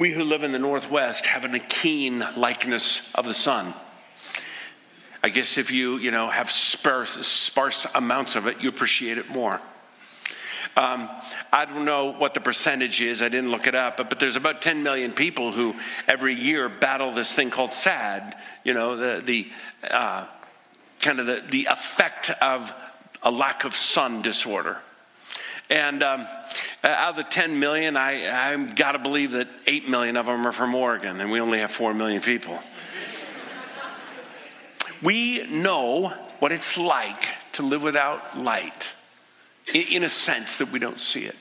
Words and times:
We 0.00 0.12
who 0.12 0.24
live 0.24 0.44
in 0.44 0.52
the 0.52 0.58
Northwest 0.58 1.26
have 1.26 1.44
a 1.44 1.58
keen 1.58 2.24
likeness 2.34 3.02
of 3.14 3.26
the 3.26 3.34
sun. 3.34 3.74
I 5.22 5.28
guess 5.28 5.58
if 5.58 5.70
you, 5.70 5.98
you 5.98 6.10
know, 6.10 6.30
have 6.30 6.50
sparse, 6.50 7.26
sparse 7.26 7.86
amounts 7.94 8.34
of 8.34 8.46
it, 8.46 8.62
you 8.62 8.70
appreciate 8.70 9.18
it 9.18 9.28
more. 9.28 9.60
Um, 10.74 11.10
I 11.52 11.66
don't 11.66 11.84
know 11.84 12.14
what 12.14 12.32
the 12.32 12.40
percentage 12.40 13.02
is. 13.02 13.20
I 13.20 13.28
didn't 13.28 13.50
look 13.50 13.66
it 13.66 13.74
up, 13.74 13.98
but, 13.98 14.08
but 14.08 14.18
there's 14.18 14.36
about 14.36 14.62
10 14.62 14.82
million 14.82 15.12
people 15.12 15.52
who 15.52 15.76
every 16.08 16.34
year 16.34 16.70
battle 16.70 17.12
this 17.12 17.30
thing 17.30 17.50
called 17.50 17.74
SAD. 17.74 18.36
You 18.64 18.72
know, 18.72 18.96
the 18.96 19.20
the 19.20 19.50
uh, 19.86 20.24
kind 21.00 21.20
of 21.20 21.26
the, 21.26 21.44
the 21.46 21.66
effect 21.66 22.30
of 22.40 22.72
a 23.22 23.30
lack 23.30 23.64
of 23.64 23.76
sun 23.76 24.22
disorder. 24.22 24.78
And 25.70 26.02
um, 26.02 26.26
out 26.82 27.10
of 27.10 27.16
the 27.16 27.22
10 27.22 27.60
million, 27.60 27.96
I, 27.96 28.52
I've 28.52 28.74
got 28.74 28.92
to 28.92 28.98
believe 28.98 29.32
that 29.32 29.48
8 29.68 29.88
million 29.88 30.16
of 30.16 30.26
them 30.26 30.44
are 30.44 30.52
from 30.52 30.74
Oregon, 30.74 31.20
and 31.20 31.30
we 31.30 31.40
only 31.40 31.60
have 31.60 31.70
4 31.70 31.94
million 31.94 32.20
people. 32.20 32.58
we 35.00 35.46
know 35.48 36.08
what 36.40 36.50
it's 36.50 36.76
like 36.76 37.28
to 37.52 37.62
live 37.62 37.84
without 37.84 38.36
light 38.36 38.88
in 39.72 40.02
a 40.02 40.08
sense 40.08 40.58
that 40.58 40.72
we 40.72 40.80
don't 40.80 41.00
see 41.00 41.24
it. 41.24 41.36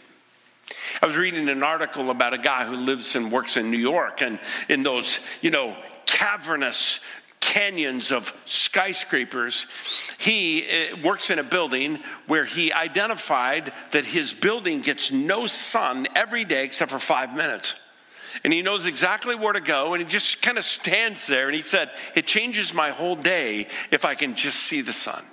I 1.01 1.07
was 1.07 1.17
reading 1.17 1.49
an 1.49 1.63
article 1.63 2.11
about 2.11 2.35
a 2.35 2.37
guy 2.37 2.65
who 2.65 2.75
lives 2.75 3.15
and 3.15 3.31
works 3.31 3.57
in 3.57 3.71
New 3.71 3.77
York, 3.77 4.21
and 4.21 4.37
in 4.67 4.83
those, 4.83 5.19
you 5.41 5.49
know, 5.49 5.75
cavernous 6.05 6.99
canyons 7.39 8.11
of 8.11 8.33
skyscrapers, 8.45 9.65
he 10.17 10.65
uh, 10.67 10.97
works 11.03 11.29
in 11.29 11.39
a 11.39 11.43
building 11.43 11.99
where 12.27 12.45
he 12.45 12.71
identified 12.73 13.71
that 13.91 14.05
his 14.05 14.33
building 14.33 14.81
gets 14.81 15.11
no 15.11 15.47
sun 15.47 16.07
every 16.15 16.45
day 16.45 16.65
except 16.65 16.91
for 16.91 16.99
five 16.99 17.35
minutes. 17.35 17.75
And 18.43 18.53
he 18.53 18.61
knows 18.61 18.85
exactly 18.85 19.35
where 19.35 19.53
to 19.53 19.61
go, 19.61 19.93
and 19.93 20.01
he 20.01 20.07
just 20.07 20.41
kind 20.41 20.57
of 20.57 20.65
stands 20.65 21.27
there. 21.27 21.47
And 21.47 21.55
he 21.55 21.61
said, 21.61 21.91
It 22.15 22.27
changes 22.27 22.73
my 22.73 22.91
whole 22.91 23.15
day 23.15 23.67
if 23.91 24.05
I 24.05 24.15
can 24.15 24.35
just 24.35 24.59
see 24.59 24.81
the 24.81 24.93
sun. 24.93 25.23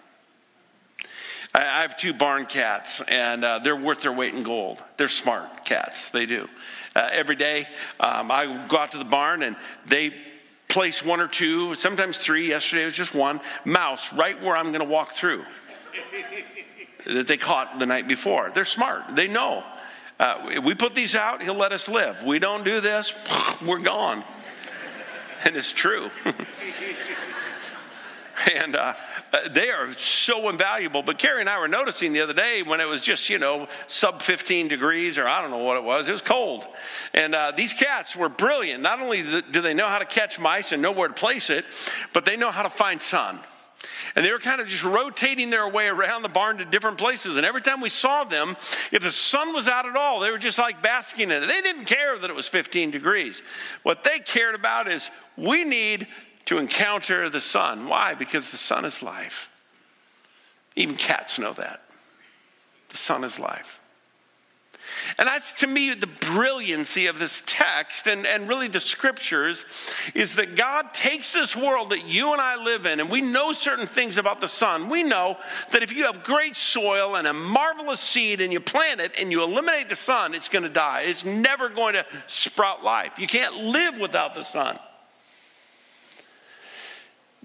I 1.54 1.82
have 1.82 1.96
two 1.96 2.12
barn 2.12 2.44
cats, 2.46 3.00
and 3.00 3.44
uh, 3.44 3.60
they're 3.60 3.76
worth 3.76 4.02
their 4.02 4.12
weight 4.12 4.34
in 4.34 4.42
gold. 4.42 4.82
They're 4.98 5.08
smart 5.08 5.64
cats, 5.64 6.10
they 6.10 6.26
do. 6.26 6.48
Uh, 6.94 7.08
every 7.12 7.36
day, 7.36 7.66
um, 7.98 8.30
I 8.30 8.66
go 8.68 8.78
out 8.78 8.92
to 8.92 8.98
the 8.98 9.04
barn, 9.04 9.42
and 9.42 9.56
they 9.86 10.12
place 10.76 11.02
one 11.02 11.20
or 11.20 11.26
two, 11.26 11.74
sometimes 11.74 12.18
three. 12.18 12.48
Yesterday 12.48 12.82
it 12.82 12.84
was 12.84 12.94
just 12.94 13.14
one 13.14 13.40
mouse 13.64 14.12
right 14.12 14.38
where 14.42 14.54
I'm 14.54 14.72
going 14.72 14.84
to 14.84 14.92
walk 14.92 15.12
through 15.12 15.42
that 17.06 17.26
they 17.26 17.38
caught 17.38 17.78
the 17.78 17.86
night 17.86 18.06
before. 18.06 18.50
They're 18.52 18.66
smart, 18.66 19.16
they 19.16 19.26
know. 19.26 19.64
Uh, 20.20 20.60
we 20.62 20.74
put 20.74 20.94
these 20.94 21.14
out, 21.14 21.42
he'll 21.42 21.54
let 21.54 21.72
us 21.72 21.88
live. 21.88 22.22
We 22.24 22.38
don't 22.38 22.62
do 22.62 22.82
this, 22.82 23.14
we're 23.66 23.78
gone. 23.78 24.22
And 25.46 25.56
it's 25.56 25.72
true. 25.72 26.10
and 28.54 28.76
uh, 28.76 28.92
uh, 29.36 29.48
they 29.48 29.70
are 29.70 29.92
so 29.94 30.48
invaluable. 30.48 31.02
But 31.02 31.18
Carrie 31.18 31.40
and 31.40 31.48
I 31.48 31.58
were 31.58 31.68
noticing 31.68 32.12
the 32.12 32.20
other 32.20 32.32
day 32.32 32.62
when 32.62 32.80
it 32.80 32.88
was 32.88 33.02
just, 33.02 33.28
you 33.28 33.38
know, 33.38 33.68
sub 33.86 34.22
15 34.22 34.68
degrees, 34.68 35.18
or 35.18 35.26
I 35.26 35.42
don't 35.42 35.50
know 35.50 35.64
what 35.64 35.76
it 35.76 35.84
was, 35.84 36.08
it 36.08 36.12
was 36.12 36.22
cold. 36.22 36.64
And 37.12 37.34
uh, 37.34 37.52
these 37.56 37.74
cats 37.74 38.16
were 38.16 38.28
brilliant. 38.28 38.82
Not 38.82 39.00
only 39.00 39.22
do 39.22 39.60
they 39.60 39.74
know 39.74 39.88
how 39.88 39.98
to 39.98 40.04
catch 40.04 40.38
mice 40.38 40.72
and 40.72 40.80
know 40.80 40.92
where 40.92 41.08
to 41.08 41.14
place 41.14 41.50
it, 41.50 41.64
but 42.12 42.24
they 42.24 42.36
know 42.36 42.50
how 42.50 42.62
to 42.62 42.70
find 42.70 43.00
sun. 43.00 43.40
And 44.14 44.24
they 44.24 44.32
were 44.32 44.38
kind 44.38 44.60
of 44.60 44.66
just 44.66 44.82
rotating 44.82 45.50
their 45.50 45.68
way 45.68 45.88
around 45.88 46.22
the 46.22 46.30
barn 46.30 46.56
to 46.58 46.64
different 46.64 46.96
places. 46.96 47.36
And 47.36 47.44
every 47.44 47.60
time 47.60 47.82
we 47.82 47.90
saw 47.90 48.24
them, 48.24 48.56
if 48.90 49.02
the 49.02 49.10
sun 49.10 49.52
was 49.52 49.68
out 49.68 49.86
at 49.86 49.94
all, 49.96 50.20
they 50.20 50.30
were 50.30 50.38
just 50.38 50.58
like 50.58 50.82
basking 50.82 51.30
in 51.30 51.42
it. 51.42 51.46
They 51.46 51.60
didn't 51.60 51.84
care 51.84 52.16
that 52.16 52.30
it 52.30 52.34
was 52.34 52.48
15 52.48 52.90
degrees. 52.90 53.42
What 53.82 54.02
they 54.04 54.18
cared 54.20 54.54
about 54.54 54.90
is 54.90 55.10
we 55.36 55.64
need 55.64 56.06
to 56.46 56.58
encounter 56.58 57.28
the 57.28 57.40
sun. 57.40 57.88
Why? 57.88 58.14
Because 58.14 58.50
the 58.50 58.56
sun 58.56 58.84
is 58.84 59.02
life. 59.02 59.50
Even 60.74 60.96
cats 60.96 61.38
know 61.38 61.52
that. 61.54 61.82
The 62.90 62.96
sun 62.96 63.24
is 63.24 63.38
life. 63.38 63.80
And 65.18 65.26
that's 65.26 65.52
to 65.54 65.66
me 65.66 65.94
the 65.94 66.06
brilliancy 66.06 67.06
of 67.06 67.18
this 67.18 67.42
text 67.46 68.06
and, 68.06 68.26
and 68.26 68.48
really 68.48 68.68
the 68.68 68.80
scriptures 68.80 69.64
is 70.14 70.36
that 70.36 70.56
God 70.56 70.92
takes 70.92 71.32
this 71.32 71.56
world 71.56 71.90
that 71.90 72.06
you 72.06 72.32
and 72.32 72.40
I 72.40 72.56
live 72.62 72.86
in, 72.86 73.00
and 73.00 73.10
we 73.10 73.20
know 73.20 73.52
certain 73.52 73.86
things 73.86 74.18
about 74.18 74.40
the 74.40 74.48
sun. 74.48 74.88
We 74.88 75.02
know 75.02 75.36
that 75.72 75.82
if 75.82 75.94
you 75.94 76.04
have 76.04 76.22
great 76.22 76.56
soil 76.56 77.16
and 77.16 77.26
a 77.26 77.32
marvelous 77.32 78.00
seed 78.00 78.40
and 78.40 78.52
you 78.52 78.60
plant 78.60 79.00
it 79.00 79.18
and 79.20 79.30
you 79.30 79.42
eliminate 79.42 79.88
the 79.88 79.96
sun, 79.96 80.34
it's 80.34 80.48
going 80.48 80.64
to 80.64 80.68
die. 80.68 81.02
It's 81.02 81.24
never 81.24 81.68
going 81.68 81.94
to 81.94 82.06
sprout 82.26 82.84
life. 82.84 83.18
You 83.18 83.26
can't 83.26 83.56
live 83.56 83.98
without 83.98 84.34
the 84.34 84.44
sun. 84.44 84.78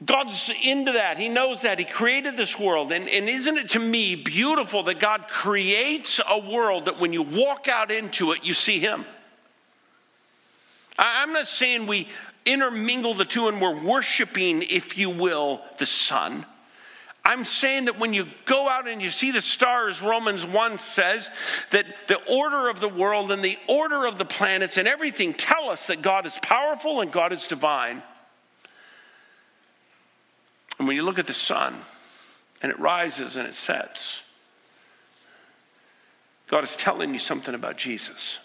God's 0.03 0.51
into 0.63 0.93
that. 0.93 1.17
He 1.17 1.29
knows 1.29 1.61
that. 1.61 1.77
He 1.77 1.85
created 1.85 2.35
this 2.35 2.57
world. 2.57 2.91
And, 2.91 3.07
and 3.07 3.29
isn't 3.29 3.57
it 3.57 3.69
to 3.69 3.79
me 3.79 4.15
beautiful 4.15 4.83
that 4.83 4.99
God 4.99 5.27
creates 5.27 6.19
a 6.27 6.39
world 6.39 6.85
that 6.85 6.99
when 6.99 7.13
you 7.13 7.21
walk 7.21 7.67
out 7.67 7.91
into 7.91 8.31
it, 8.31 8.43
you 8.43 8.53
see 8.53 8.79
Him? 8.79 9.05
I, 10.97 11.21
I'm 11.21 11.33
not 11.33 11.47
saying 11.47 11.85
we 11.85 12.07
intermingle 12.45 13.13
the 13.13 13.25
two 13.25 13.47
and 13.47 13.61
we're 13.61 13.79
worshiping, 13.79 14.63
if 14.63 14.97
you 14.97 15.11
will, 15.11 15.61
the 15.77 15.85
sun. 15.85 16.47
I'm 17.23 17.45
saying 17.45 17.85
that 17.85 17.99
when 17.99 18.15
you 18.15 18.25
go 18.45 18.67
out 18.67 18.87
and 18.87 18.99
you 18.99 19.11
see 19.11 19.29
the 19.29 19.41
stars, 19.41 20.01
Romans 20.01 20.43
1 20.43 20.79
says 20.79 21.29
that 21.69 21.85
the 22.07 22.19
order 22.27 22.67
of 22.67 22.79
the 22.79 22.89
world 22.89 23.31
and 23.31 23.43
the 23.43 23.59
order 23.67 24.05
of 24.05 24.17
the 24.17 24.25
planets 24.25 24.77
and 24.77 24.87
everything 24.87 25.35
tell 25.35 25.69
us 25.69 25.85
that 25.85 26.01
God 26.01 26.25
is 26.25 26.39
powerful 26.41 27.01
and 27.01 27.11
God 27.11 27.31
is 27.31 27.45
divine. 27.45 28.01
And 30.81 30.87
when 30.87 30.97
you 30.97 31.03
look 31.03 31.19
at 31.19 31.27
the 31.27 31.33
sun 31.35 31.75
and 32.63 32.71
it 32.71 32.79
rises 32.79 33.35
and 33.35 33.47
it 33.47 33.53
sets, 33.53 34.23
God 36.47 36.63
is 36.63 36.75
telling 36.75 37.13
you 37.13 37.19
something 37.19 37.53
about 37.53 37.77
Jesus. 37.77 38.39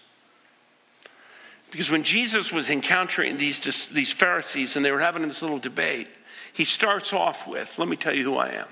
Because 1.70 1.90
when 1.90 2.02
Jesus 2.02 2.52
was 2.52 2.68
encountering 2.68 3.38
these, 3.38 3.88
these 3.88 4.12
Pharisees 4.12 4.76
and 4.76 4.84
they 4.84 4.90
were 4.92 5.00
having 5.00 5.22
this 5.22 5.40
little 5.40 5.56
debate, 5.56 6.08
he 6.52 6.66
starts 6.66 7.14
off 7.14 7.48
with, 7.48 7.78
Let 7.78 7.88
me 7.88 7.96
tell 7.96 8.14
you 8.14 8.24
who 8.24 8.36
I 8.36 8.48
am. 8.50 8.68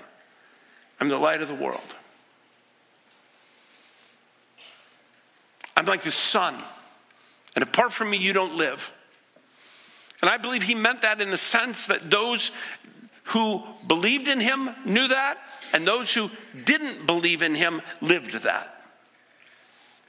I'm 0.99 1.09
the 1.09 1.17
light 1.17 1.41
of 1.41 1.47
the 1.47 1.55
world. 1.55 1.81
I'm 5.75 5.85
like 5.85 6.03
the 6.03 6.11
sun. 6.11 6.53
And 7.55 7.63
apart 7.63 7.93
from 7.93 8.11
me, 8.11 8.17
you 8.17 8.31
don't 8.31 8.57
live. 8.57 8.91
And 10.21 10.29
I 10.29 10.37
believe 10.37 10.61
he 10.61 10.75
meant 10.75 11.01
that 11.01 11.19
in 11.19 11.31
the 11.31 11.37
sense 11.37 11.87
that 11.87 12.11
those 12.11 12.51
who 13.25 13.63
believed 13.87 14.27
in 14.27 14.39
him 14.39 14.69
knew 14.85 15.07
that, 15.07 15.37
and 15.73 15.85
those 15.87 16.13
who 16.13 16.29
didn't 16.63 17.05
believe 17.05 17.41
in 17.41 17.55
him 17.55 17.81
lived 18.01 18.43
that. 18.43 18.71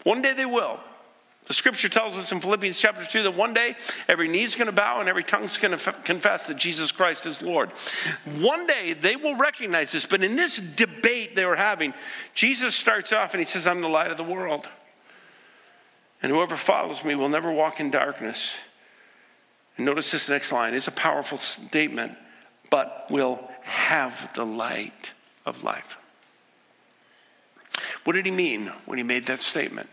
One 0.04 0.22
day 0.22 0.34
they 0.34 0.46
will. 0.46 0.78
The 1.46 1.54
scripture 1.54 1.88
tells 1.88 2.16
us 2.16 2.32
in 2.32 2.40
Philippians 2.40 2.78
chapter 2.78 3.04
2 3.04 3.22
that 3.22 3.36
one 3.36 3.54
day 3.54 3.76
every 4.08 4.26
knee 4.28 4.42
is 4.42 4.56
going 4.56 4.66
to 4.66 4.72
bow 4.72 4.98
and 4.98 5.08
every 5.08 5.22
tongue 5.22 5.44
is 5.44 5.58
going 5.58 5.78
to 5.78 5.92
confess 6.04 6.46
that 6.46 6.56
Jesus 6.56 6.90
Christ 6.90 7.24
is 7.24 7.40
Lord. 7.40 7.70
One 8.38 8.66
day 8.66 8.94
they 8.94 9.14
will 9.14 9.36
recognize 9.36 9.92
this, 9.92 10.04
but 10.04 10.22
in 10.22 10.34
this 10.34 10.56
debate 10.58 11.36
they 11.36 11.44
were 11.44 11.56
having, 11.56 11.94
Jesus 12.34 12.74
starts 12.74 13.12
off 13.12 13.32
and 13.32 13.40
he 13.40 13.46
says, 13.46 13.66
I'm 13.66 13.80
the 13.80 13.88
light 13.88 14.10
of 14.10 14.16
the 14.16 14.24
world. 14.24 14.68
And 16.20 16.32
whoever 16.32 16.56
follows 16.56 17.04
me 17.04 17.14
will 17.14 17.28
never 17.28 17.52
walk 17.52 17.78
in 17.78 17.90
darkness. 17.90 18.56
And 19.76 19.86
notice 19.86 20.10
this 20.10 20.28
next 20.28 20.50
line, 20.50 20.74
it's 20.74 20.88
a 20.88 20.92
powerful 20.92 21.38
statement 21.38 22.18
but 22.70 23.06
will 23.10 23.48
have 23.62 24.32
the 24.34 24.44
light 24.44 25.12
of 25.44 25.62
life. 25.64 25.98
What 28.04 28.14
did 28.14 28.26
he 28.26 28.32
mean 28.32 28.66
when 28.84 28.98
he 28.98 29.04
made 29.04 29.26
that 29.26 29.40
statement? 29.40 29.88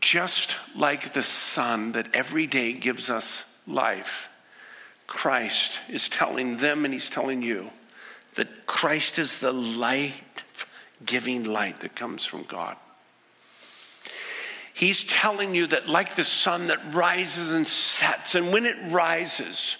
Just 0.00 0.56
like 0.74 1.12
the 1.12 1.22
sun 1.22 1.92
that 1.92 2.08
every 2.14 2.46
day 2.46 2.72
gives 2.72 3.10
us 3.10 3.44
life, 3.66 4.28
Christ 5.06 5.80
is 5.88 6.08
telling 6.08 6.56
them 6.56 6.84
and 6.84 6.92
he's 6.92 7.10
telling 7.10 7.42
you 7.42 7.70
that 8.34 8.66
Christ 8.66 9.18
is 9.18 9.38
the 9.38 9.52
light 9.52 10.44
giving 11.04 11.44
light 11.44 11.80
that 11.80 11.94
comes 11.94 12.24
from 12.24 12.42
God. 12.42 12.76
He's 14.72 15.04
telling 15.04 15.54
you 15.54 15.68
that, 15.68 15.88
like 15.88 16.16
the 16.16 16.24
sun 16.24 16.66
that 16.66 16.92
rises 16.92 17.52
and 17.52 17.66
sets, 17.66 18.34
and 18.34 18.52
when 18.52 18.66
it 18.66 18.76
rises, 18.90 19.76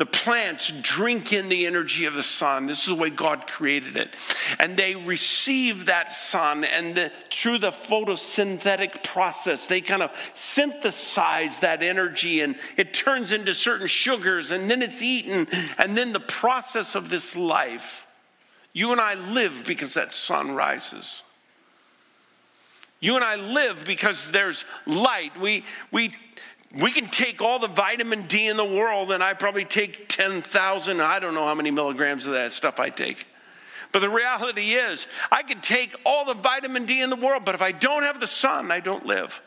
the 0.00 0.06
plants 0.06 0.72
drink 0.80 1.30
in 1.30 1.50
the 1.50 1.66
energy 1.66 2.06
of 2.06 2.14
the 2.14 2.22
sun. 2.22 2.64
This 2.64 2.80
is 2.80 2.86
the 2.86 2.94
way 2.94 3.10
God 3.10 3.46
created 3.46 3.98
it. 3.98 4.08
And 4.58 4.74
they 4.74 4.94
receive 4.94 5.84
that 5.84 6.08
sun, 6.08 6.64
and 6.64 6.94
the, 6.94 7.12
through 7.30 7.58
the 7.58 7.70
photosynthetic 7.70 9.04
process, 9.04 9.66
they 9.66 9.82
kind 9.82 10.02
of 10.02 10.10
synthesize 10.32 11.60
that 11.60 11.82
energy 11.82 12.40
and 12.40 12.56
it 12.78 12.94
turns 12.94 13.30
into 13.30 13.52
certain 13.52 13.88
sugars, 13.88 14.50
and 14.50 14.70
then 14.70 14.80
it's 14.80 15.02
eaten. 15.02 15.46
And 15.76 15.98
then 15.98 16.14
the 16.14 16.20
process 16.20 16.94
of 16.94 17.10
this 17.10 17.36
life, 17.36 18.06
you 18.72 18.92
and 18.92 19.02
I 19.02 19.16
live 19.16 19.64
because 19.66 19.92
that 19.94 20.14
sun 20.14 20.52
rises. 20.52 21.22
You 23.00 23.16
and 23.16 23.24
I 23.24 23.36
live 23.36 23.84
because 23.84 24.30
there's 24.30 24.64
light. 24.86 25.38
We, 25.38 25.62
we, 25.90 26.12
we 26.78 26.92
can 26.92 27.08
take 27.08 27.42
all 27.42 27.58
the 27.58 27.68
vitamin 27.68 28.22
D 28.22 28.46
in 28.46 28.56
the 28.56 28.64
world, 28.64 29.10
and 29.10 29.22
I 29.22 29.34
probably 29.34 29.64
take 29.64 30.08
10,000, 30.08 31.00
I 31.00 31.18
don't 31.18 31.34
know 31.34 31.44
how 31.44 31.54
many 31.54 31.70
milligrams 31.70 32.26
of 32.26 32.32
that 32.34 32.52
stuff 32.52 32.78
I 32.78 32.90
take. 32.90 33.26
But 33.92 34.00
the 34.00 34.10
reality 34.10 34.72
is, 34.72 35.08
I 35.32 35.42
could 35.42 35.64
take 35.64 35.96
all 36.06 36.24
the 36.24 36.34
vitamin 36.34 36.86
D 36.86 37.00
in 37.00 37.10
the 37.10 37.16
world, 37.16 37.44
but 37.44 37.56
if 37.56 37.62
I 37.62 37.72
don't 37.72 38.04
have 38.04 38.20
the 38.20 38.26
sun, 38.28 38.70
I 38.70 38.78
don't 38.78 39.04
live. 39.04 39.42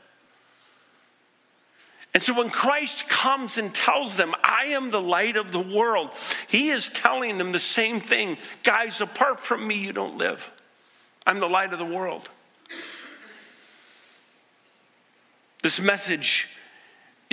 And 2.13 2.21
so 2.21 2.33
when 2.33 2.49
Christ 2.49 3.07
comes 3.07 3.57
and 3.57 3.73
tells 3.73 4.17
them, 4.17 4.35
I 4.43 4.65
am 4.67 4.91
the 4.91 5.01
light 5.01 5.37
of 5.37 5.51
the 5.51 5.59
world, 5.59 6.11
he 6.47 6.69
is 6.69 6.89
telling 6.89 7.37
them 7.37 7.53
the 7.53 7.59
same 7.59 7.99
thing. 7.99 8.37
Guys, 8.63 9.01
apart 9.01 9.39
from 9.39 9.65
me, 9.65 9.75
you 9.75 9.93
don't 9.93 10.17
live. 10.17 10.51
I'm 11.25 11.39
the 11.39 11.47
light 11.47 11.71
of 11.71 11.79
the 11.79 11.85
world. 11.85 12.29
This 15.63 15.79
message 15.79 16.49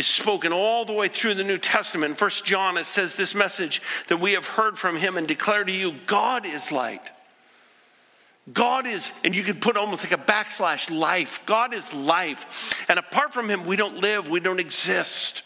is 0.01 0.07
spoken 0.07 0.51
all 0.51 0.87
the 0.87 0.95
way 0.95 1.09
through 1.09 1.35
the 1.35 1.45
New 1.45 1.59
Testament. 1.59 2.19
First 2.19 2.47
John, 2.47 2.79
it 2.79 2.87
says 2.87 3.17
this 3.17 3.35
message 3.35 3.83
that 4.09 4.19
we 4.19 4.33
have 4.33 4.47
heard 4.47 4.79
from 4.79 4.97
him 4.97 5.19
and 5.19 5.29
declare 5.29 5.63
to 5.63 5.71
you 5.71 5.95
God 6.07 6.47
is 6.47 6.73
light. 6.73 7.03
God 8.51 8.87
is, 8.87 9.13
and 9.23 9.37
you 9.37 9.43
could 9.43 9.61
put 9.61 9.77
almost 9.77 10.03
like 10.03 10.19
a 10.19 10.23
backslash 10.23 10.91
life. 10.91 11.45
God 11.45 11.75
is 11.75 11.93
life. 11.93 12.83
And 12.89 12.99
apart 12.99 13.35
from 13.35 13.49
him, 13.49 13.67
we 13.67 13.77
don't 13.77 13.99
live, 13.99 14.31
we 14.31 14.41
don't 14.41 14.59
exist. 14.59 15.43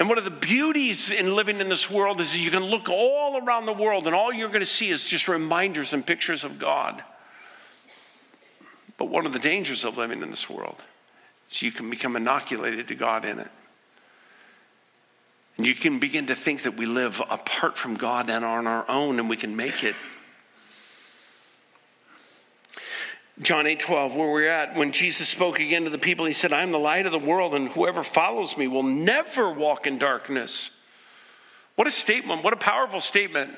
And 0.00 0.08
one 0.08 0.18
of 0.18 0.24
the 0.24 0.30
beauties 0.30 1.12
in 1.12 1.36
living 1.36 1.60
in 1.60 1.68
this 1.68 1.88
world 1.88 2.20
is 2.20 2.36
you 2.36 2.50
can 2.50 2.64
look 2.64 2.88
all 2.88 3.40
around 3.42 3.64
the 3.66 3.72
world 3.72 4.06
and 4.06 4.14
all 4.14 4.32
you're 4.32 4.48
going 4.48 4.60
to 4.60 4.66
see 4.66 4.90
is 4.90 5.04
just 5.04 5.28
reminders 5.28 5.92
and 5.92 6.04
pictures 6.04 6.42
of 6.42 6.58
God. 6.58 7.02
But 8.98 9.06
one 9.06 9.24
of 9.24 9.32
the 9.32 9.38
dangers 9.38 9.84
of 9.84 9.96
living 9.96 10.20
in 10.20 10.30
this 10.30 10.50
world 10.50 10.82
is 11.50 11.62
you 11.62 11.72
can 11.72 11.90
become 11.90 12.16
inoculated 12.16 12.88
to 12.88 12.94
God 12.94 13.24
in 13.24 13.38
it. 13.38 13.50
And 15.56 15.66
you 15.66 15.74
can 15.74 15.98
begin 15.98 16.26
to 16.26 16.34
think 16.34 16.62
that 16.62 16.76
we 16.76 16.86
live 16.86 17.22
apart 17.30 17.78
from 17.78 17.96
God 17.96 18.28
and 18.28 18.44
on 18.44 18.66
our 18.66 18.88
own 18.90 19.18
and 19.18 19.28
we 19.28 19.36
can 19.36 19.56
make 19.56 19.84
it. 19.84 19.94
John 23.42 23.66
8 23.66 23.80
12, 23.80 24.16
where 24.16 24.30
we're 24.30 24.48
at, 24.48 24.76
when 24.76 24.92
Jesus 24.92 25.28
spoke 25.28 25.60
again 25.60 25.84
to 25.84 25.90
the 25.90 25.98
people, 25.98 26.24
he 26.24 26.32
said, 26.32 26.52
I 26.52 26.62
am 26.62 26.70
the 26.70 26.78
light 26.78 27.04
of 27.04 27.12
the 27.12 27.18
world, 27.18 27.54
and 27.54 27.68
whoever 27.68 28.02
follows 28.02 28.56
me 28.56 28.66
will 28.66 28.82
never 28.82 29.50
walk 29.50 29.86
in 29.86 29.98
darkness. 29.98 30.70
What 31.74 31.86
a 31.86 31.90
statement. 31.90 32.42
What 32.42 32.54
a 32.54 32.56
powerful 32.56 33.00
statement. 33.00 33.54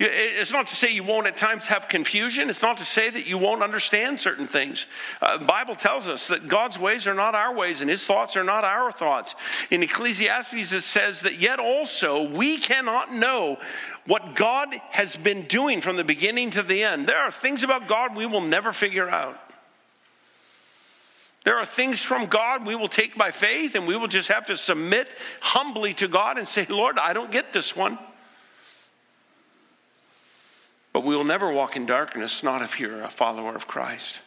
It's 0.00 0.52
not 0.52 0.68
to 0.68 0.76
say 0.76 0.90
you 0.90 1.02
won't 1.02 1.26
at 1.26 1.36
times 1.36 1.66
have 1.66 1.88
confusion. 1.88 2.48
It's 2.48 2.62
not 2.62 2.76
to 2.76 2.84
say 2.84 3.10
that 3.10 3.26
you 3.26 3.36
won't 3.36 3.64
understand 3.64 4.20
certain 4.20 4.46
things. 4.46 4.86
Uh, 5.20 5.38
the 5.38 5.44
Bible 5.44 5.74
tells 5.74 6.06
us 6.06 6.28
that 6.28 6.46
God's 6.46 6.78
ways 6.78 7.08
are 7.08 7.14
not 7.14 7.34
our 7.34 7.52
ways 7.52 7.80
and 7.80 7.90
his 7.90 8.04
thoughts 8.04 8.36
are 8.36 8.44
not 8.44 8.62
our 8.62 8.92
thoughts. 8.92 9.34
In 9.70 9.82
Ecclesiastes, 9.82 10.72
it 10.72 10.82
says 10.82 11.22
that 11.22 11.40
yet 11.40 11.58
also 11.58 12.22
we 12.22 12.58
cannot 12.58 13.12
know 13.12 13.58
what 14.06 14.36
God 14.36 14.72
has 14.90 15.16
been 15.16 15.42
doing 15.42 15.80
from 15.80 15.96
the 15.96 16.04
beginning 16.04 16.50
to 16.50 16.62
the 16.62 16.84
end. 16.84 17.08
There 17.08 17.18
are 17.18 17.32
things 17.32 17.64
about 17.64 17.88
God 17.88 18.14
we 18.14 18.24
will 18.24 18.40
never 18.40 18.72
figure 18.72 19.08
out. 19.08 19.36
There 21.42 21.58
are 21.58 21.66
things 21.66 22.02
from 22.02 22.26
God 22.26 22.66
we 22.66 22.74
will 22.74 22.88
take 22.88 23.16
by 23.16 23.30
faith, 23.30 23.74
and 23.74 23.86
we 23.86 23.96
will 23.96 24.08
just 24.08 24.28
have 24.28 24.46
to 24.46 24.56
submit 24.56 25.08
humbly 25.40 25.94
to 25.94 26.06
God 26.06 26.38
and 26.38 26.46
say, 26.46 26.66
Lord, 26.66 26.98
I 26.98 27.12
don't 27.12 27.30
get 27.30 27.52
this 27.52 27.74
one. 27.74 27.98
But 30.98 31.04
we 31.04 31.14
will 31.14 31.22
never 31.22 31.52
walk 31.52 31.76
in 31.76 31.86
darkness, 31.86 32.42
not 32.42 32.60
if 32.60 32.80
you're 32.80 33.04
a 33.04 33.08
follower 33.08 33.54
of 33.54 33.68
Christ. 33.68 34.20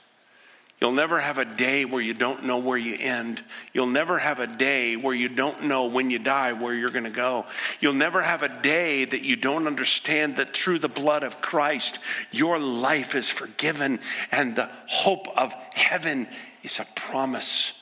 You'll 0.79 0.93
never 0.93 1.19
have 1.19 1.37
a 1.37 1.43
day 1.43 1.83
where 1.83 2.01
you 2.01 2.13
don't 2.13 2.45
know 2.45 2.59
where 2.59 2.77
you 2.77 2.95
end. 2.97 3.43
You'll 3.73 3.87
never 3.87 4.17
have 4.17 4.39
a 4.39 4.47
day 4.47 4.95
where 4.95 5.13
you 5.13 5.27
don't 5.27 5.63
know 5.63 5.87
when 5.87 6.09
you 6.09 6.17
die 6.17 6.53
where 6.53 6.73
you're 6.73 6.87
going 6.87 7.03
to 7.03 7.09
go. 7.09 7.45
You'll 7.81 7.91
never 7.91 8.21
have 8.21 8.41
a 8.41 8.61
day 8.61 9.03
that 9.03 9.21
you 9.21 9.35
don't 9.35 9.67
understand 9.67 10.37
that 10.37 10.55
through 10.55 10.79
the 10.79 10.87
blood 10.87 11.23
of 11.23 11.41
Christ, 11.41 11.99
your 12.31 12.57
life 12.57 13.15
is 13.15 13.29
forgiven 13.29 13.99
and 14.31 14.55
the 14.55 14.69
hope 14.87 15.27
of 15.37 15.53
heaven 15.73 16.25
is 16.63 16.79
a 16.79 16.87
promise 16.95 17.73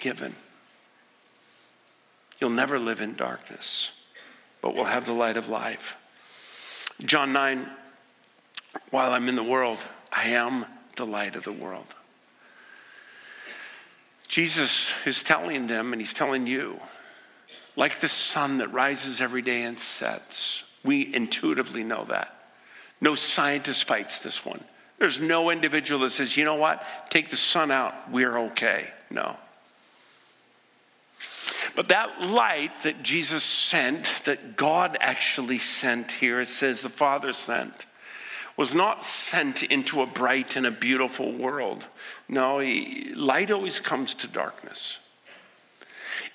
given. 0.00 0.34
You'll 2.40 2.50
never 2.50 2.80
live 2.80 3.00
in 3.00 3.14
darkness, 3.14 3.92
but 4.60 4.74
we'll 4.74 4.86
have 4.86 5.06
the 5.06 5.12
light 5.12 5.36
of 5.36 5.48
life. 5.48 5.96
John 7.00 7.32
9 7.32 7.68
while 8.90 9.12
I'm 9.12 9.28
in 9.28 9.36
the 9.36 9.42
world, 9.42 9.78
I 10.12 10.28
am 10.30 10.66
the 10.96 11.06
light 11.06 11.36
of 11.36 11.44
the 11.44 11.52
world. 11.52 11.86
Jesus 14.28 14.92
is 15.06 15.22
telling 15.22 15.66
them, 15.66 15.92
and 15.92 16.00
he's 16.00 16.14
telling 16.14 16.46
you, 16.46 16.80
like 17.76 18.00
the 18.00 18.08
sun 18.08 18.58
that 18.58 18.72
rises 18.72 19.20
every 19.20 19.42
day 19.42 19.62
and 19.62 19.78
sets, 19.78 20.64
we 20.84 21.14
intuitively 21.14 21.84
know 21.84 22.04
that. 22.06 22.34
No 23.00 23.14
scientist 23.14 23.84
fights 23.84 24.20
this 24.20 24.44
one. 24.44 24.62
There's 24.98 25.20
no 25.20 25.50
individual 25.50 26.00
that 26.02 26.10
says, 26.10 26.36
you 26.36 26.44
know 26.44 26.54
what, 26.54 26.84
take 27.10 27.30
the 27.30 27.36
sun 27.36 27.70
out, 27.70 28.10
we're 28.10 28.38
okay. 28.38 28.86
No. 29.10 29.36
But 31.74 31.88
that 31.88 32.22
light 32.22 32.82
that 32.82 33.02
Jesus 33.02 33.42
sent, 33.42 34.22
that 34.24 34.56
God 34.56 34.96
actually 35.00 35.58
sent 35.58 36.12
here, 36.12 36.40
it 36.40 36.48
says 36.48 36.80
the 36.80 36.88
Father 36.88 37.32
sent 37.32 37.86
was 38.56 38.74
not 38.74 39.04
sent 39.04 39.62
into 39.62 40.02
a 40.02 40.06
bright 40.06 40.56
and 40.56 40.66
a 40.66 40.70
beautiful 40.70 41.32
world. 41.32 41.86
No, 42.28 42.60
he, 42.60 43.12
light 43.14 43.50
always 43.50 43.80
comes 43.80 44.14
to 44.16 44.28
darkness. 44.28 44.98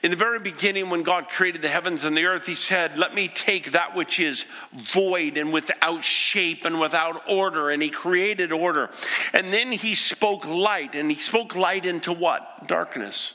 In 0.02 0.12
the 0.12 0.18
very 0.18 0.40
beginning, 0.40 0.90
when 0.90 1.04
God 1.04 1.28
created 1.28 1.62
the 1.62 1.68
heavens 1.68 2.06
and 2.06 2.16
the 2.16 2.26
earth, 2.26 2.46
He 2.46 2.56
said, 2.56 2.98
Let 2.98 3.14
me 3.14 3.28
take 3.28 3.72
that 3.72 3.96
which 3.96 4.20
is 4.20 4.46
void 4.74 5.36
and 5.36 5.52
without 5.52 6.06
shape 6.06 6.64
and 6.64 6.80
without 6.80 7.30
order. 7.30 7.70
And 7.70 7.84
He 7.84 7.90
created 7.90 8.54
order. 8.54 8.90
And 9.34 9.52
then 9.52 9.74
He 9.74 9.96
spoke 9.96 10.46
light. 10.46 10.96
And 10.96 11.10
He 11.10 11.18
spoke 11.18 11.54
light 11.54 11.86
into 11.86 12.14
what? 12.14 12.68
Darkness. 12.68 13.34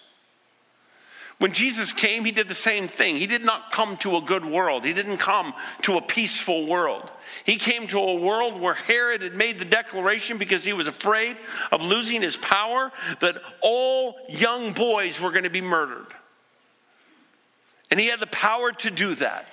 When 1.38 1.52
Jesus 1.52 1.92
came, 1.92 2.24
He 2.24 2.32
did 2.32 2.48
the 2.48 2.54
same 2.54 2.88
thing. 2.88 3.16
He 3.16 3.26
did 3.26 3.44
not 3.44 3.72
come 3.72 3.96
to 3.98 4.16
a 4.16 4.20
good 4.20 4.44
world, 4.44 4.84
He 4.84 4.92
didn't 4.92 5.18
come 5.18 5.54
to 5.82 5.96
a 5.96 6.02
peaceful 6.02 6.66
world. 6.66 7.10
He 7.44 7.56
came 7.56 7.86
to 7.88 7.98
a 7.98 8.14
world 8.14 8.60
where 8.60 8.74
Herod 8.74 9.22
had 9.22 9.34
made 9.34 9.58
the 9.58 9.64
declaration 9.64 10.38
because 10.38 10.64
he 10.64 10.72
was 10.72 10.86
afraid 10.86 11.36
of 11.70 11.82
losing 11.82 12.22
his 12.22 12.36
power 12.36 12.90
that 13.20 13.36
all 13.60 14.16
young 14.28 14.72
boys 14.72 15.20
were 15.20 15.30
going 15.30 15.44
to 15.44 15.50
be 15.50 15.60
murdered. 15.60 16.06
And 17.90 18.00
he 18.00 18.06
had 18.06 18.20
the 18.20 18.26
power 18.26 18.72
to 18.72 18.90
do 18.90 19.14
that. 19.16 19.48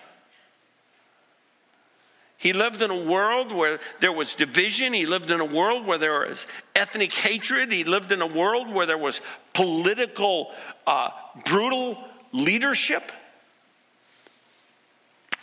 He 2.42 2.54
lived 2.54 2.82
in 2.82 2.90
a 2.90 2.96
world 2.96 3.52
where 3.52 3.80
there 4.00 4.12
was 4.12 4.34
division. 4.34 4.94
He 4.94 5.06
lived 5.06 5.30
in 5.30 5.40
a 5.40 5.46
world 5.46 5.86
where 5.86 6.00
there 6.00 6.22
was 6.22 6.48
ethnic 6.76 7.14
hatred. 7.14 7.72
He 7.72 7.84
lived 7.84 8.12
in 8.12 8.20
a 8.20 8.26
world 8.26 8.68
where 8.74 8.88
there 8.88 8.98
was 8.98 9.22
political, 9.54 10.50
uh, 10.88 11.12
brutal 11.46 12.04
leadership. 12.32 13.12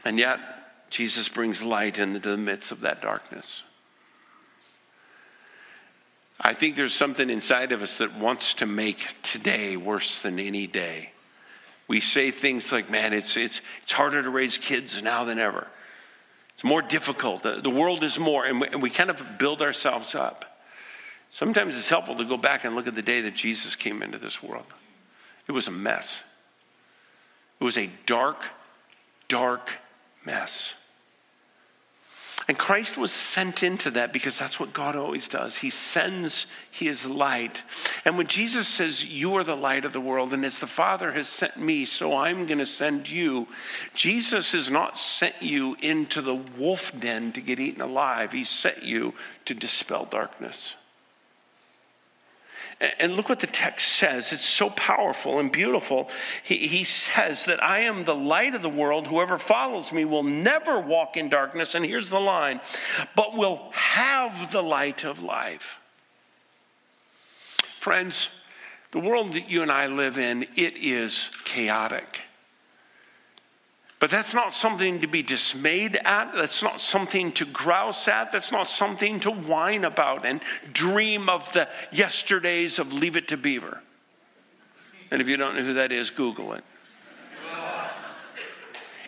And 0.05 0.19
yet, 0.19 0.41
Jesus 0.91 1.29
brings 1.29 1.63
light 1.63 2.01
into 2.01 2.19
the 2.19 2.37
midst 2.37 2.73
of 2.73 2.81
that 2.81 3.01
darkness. 3.01 3.63
I 6.41 6.53
think 6.53 6.75
there's 6.75 6.95
something 6.95 7.31
inside 7.31 7.71
of 7.71 7.81
us 7.81 7.99
that 7.99 8.17
wants 8.17 8.55
to 8.55 8.67
make 8.67 9.15
today 9.23 9.77
worse 9.77 10.21
than 10.21 10.41
any 10.41 10.67
day. 10.67 11.13
We 11.87 12.01
say 12.01 12.33
things 12.33 12.73
like, 12.73 12.91
man, 12.91 13.13
it's, 13.13 13.37
it's, 13.37 13.61
it's 13.85 13.93
harder 13.93 14.21
to 14.21 14.31
raise 14.31 14.59
kids 14.59 15.01
now 15.01 15.23
than 15.23 15.39
ever. 15.39 15.69
It's 16.59 16.65
more 16.65 16.83
difficult. 16.83 17.45
The, 17.45 17.71
world 17.71 18.03
is 18.03 18.19
more, 18.19 18.45
and 18.45 18.61
we, 18.61 18.67
and 18.67 18.83
we 18.83 18.91
kind 18.91 19.11
of 19.11 19.39
build 19.39 19.63
ourselves 19.63 20.17
up. 20.17 20.59
Sometimes 21.31 21.77
it's 21.77 21.89
helpful 21.89 22.17
to 22.17 22.25
go 22.25 22.37
back 22.37 22.65
and 22.65 22.75
look 22.75 22.89
at 22.89 22.97
the 22.97 23.03
day 23.03 23.21
that 23.21 23.37
Jesus 23.37 23.77
came 23.77 24.03
into 24.03 24.19
this 24.19 24.43
world. 24.43 24.67
It 25.47 25.53
was 25.53 25.69
a 25.69 25.71
mess. 25.71 26.25
It 27.61 27.65
was 27.65 27.79
a 27.79 27.89
dark, 28.07 28.43
dark 29.29 29.71
mess. 30.25 30.75
And 32.49 32.59
Christ 32.59 32.97
was 32.97 33.13
sent 33.13 33.63
into 33.63 33.91
that 33.91 34.11
because 34.11 34.39
that's 34.39 34.59
what 34.59 34.73
God 34.73 34.97
always 34.97 35.29
does. 35.29 35.59
He 35.59 35.69
sends 35.69 36.47
his 36.71 37.05
light. 37.05 37.63
And 38.07 38.17
when 38.17 38.27
Jesus 38.27 38.67
says, 38.67 39.05
You 39.05 39.35
are 39.37 39.45
the 39.45 39.55
light 39.55 39.85
of 39.85 39.93
the 39.93 40.01
world, 40.01 40.33
and 40.33 40.43
as 40.47 40.59
the 40.59 40.67
Father 40.67 41.13
has 41.13 41.29
sent 41.29 41.59
me, 41.59 41.85
so 41.85 42.17
I'm 42.17 42.47
going 42.47 42.59
to 42.59 42.65
send 42.65 43.11
you, 43.11 43.49
Jesus 43.95 44.53
has 44.53 44.71
not 44.71 44.97
sent 44.97 45.35
you 45.43 45.77
into 45.83 46.23
the 46.23 46.37
wolf 46.37 46.91
den 46.99 47.33
to 47.33 47.43
get 47.43 47.61
eaten 47.61 47.83
alive. 47.83 48.33
He 48.33 48.45
sent 48.45 48.83
you 48.83 49.13
to 49.45 49.53
dispel 49.53 50.07
darkness. 50.07 50.75
And 53.01 53.15
look 53.15 53.29
what 53.29 53.41
the 53.41 53.49
text 53.49 53.89
says. 53.89 54.33
It's 54.33 54.45
so 54.45 54.71
powerful 54.71 55.41
and 55.41 55.51
beautiful. 55.51 56.09
He, 56.45 56.69
he, 56.69 56.85
says 56.85 57.45
that 57.47 57.61
I 57.61 57.81
am 57.81 58.05
the 58.05 58.15
light 58.15 58.55
of 58.55 58.63
the 58.63 58.69
world. 58.69 59.09
Whoever 59.09 59.37
follows 59.37 59.93
me 59.93 60.05
will 60.05 60.23
never 60.23 60.79
walk 60.79 61.17
in 61.17 61.29
darkness. 61.29 61.75
And 61.75 61.85
here's 61.85 62.09
the 62.09 62.21
line, 62.21 62.61
but 63.17 63.37
will 63.37 63.71
have 63.73 64.53
the 64.53 64.63
light 64.63 65.05
of 65.05 65.25
life. 65.25 65.81
Friends, 67.79 68.29
the 68.93 69.01
world 69.01 69.33
that 69.33 69.51
you 69.51 69.63
and 69.63 69.73
I 69.73 69.89
live 69.89 70.17
in, 70.17 70.45
it 70.55 70.77
is 70.77 71.31
chaotic. 71.45 72.23
But 74.01 74.11
that's 74.11 74.33
not 74.33 74.55
something 74.55 75.01
to 75.01 75.09
be 75.09 75.23
dismayed 75.23 75.97
at. 76.05 76.33
That's 76.33 76.63
not 76.63 76.81
something 76.81 77.33
to 77.33 77.45
grouse 77.45 78.07
at. 78.07 78.31
That's 78.31 78.53
not 78.53 78.69
something 78.69 79.19
to 79.21 79.31
whine 79.31 79.85
about 79.85 80.25
and 80.25 80.41
dream 80.73 81.29
of 81.29 81.53
the 81.53 81.69
yesterdays 81.91 82.79
of 82.79 82.93
Leave 82.93 83.17
It 83.17 83.29
to 83.29 83.37
Beaver. 83.37 83.81
And 85.11 85.21
if 85.21 85.29
you 85.29 85.37
don't 85.37 85.57
know 85.57 85.65
who 85.65 85.75
that 85.75 85.91
is, 85.91 86.11
Google 86.11 86.53
it. 86.53 86.65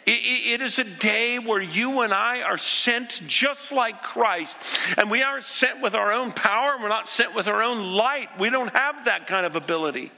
It 0.07 0.61
is 0.61 0.81
a 0.81 0.85
day 0.85 1.39
where 1.39 1.61
you 1.61 2.01
and 2.01 2.13
I 2.13 2.43
are 2.43 2.59
sent 2.59 3.21
just 3.29 3.71
like 3.71 4.03
Christ. 4.03 4.57
And 4.99 5.09
we 5.09 5.23
aren't 5.23 5.45
sent 5.45 5.81
with 5.81 5.95
our 5.95 6.11
own 6.11 6.33
power. 6.33 6.77
We're 6.81 6.89
not 6.89 7.09
sent 7.09 7.33
with 7.33 7.47
our 7.47 7.63
own 7.63 7.93
light. 7.93 8.29
We 8.37 8.51
don't 8.51 8.73
have 8.73 9.05
that 9.05 9.29
kind 9.29 9.47
of 9.47 9.55
ability. 9.55 10.11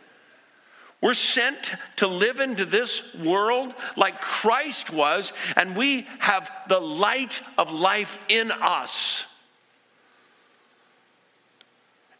We're 1.03 1.15
sent 1.15 1.75
to 1.97 2.07
live 2.07 2.39
into 2.39 2.65
this 2.65 3.03
world 3.17 3.75
like 3.97 4.21
Christ 4.21 4.91
was, 4.91 5.33
and 5.57 5.77
we 5.77 6.07
have 6.21 6.51
the 6.69 6.79
light 6.79 7.43
of 7.59 7.73
life 7.73 8.21
in 8.29 8.53
us. 8.53 9.27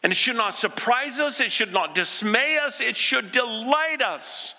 And 0.03 0.11
it 0.11 0.17
should 0.17 0.35
not 0.35 0.53
surprise 0.53 1.21
us, 1.21 1.39
it 1.39 1.49
should 1.49 1.71
not 1.71 1.95
dismay 1.95 2.57
us, 2.57 2.81
it 2.81 2.97
should 2.97 3.31
delight 3.31 4.01
us. 4.01 4.53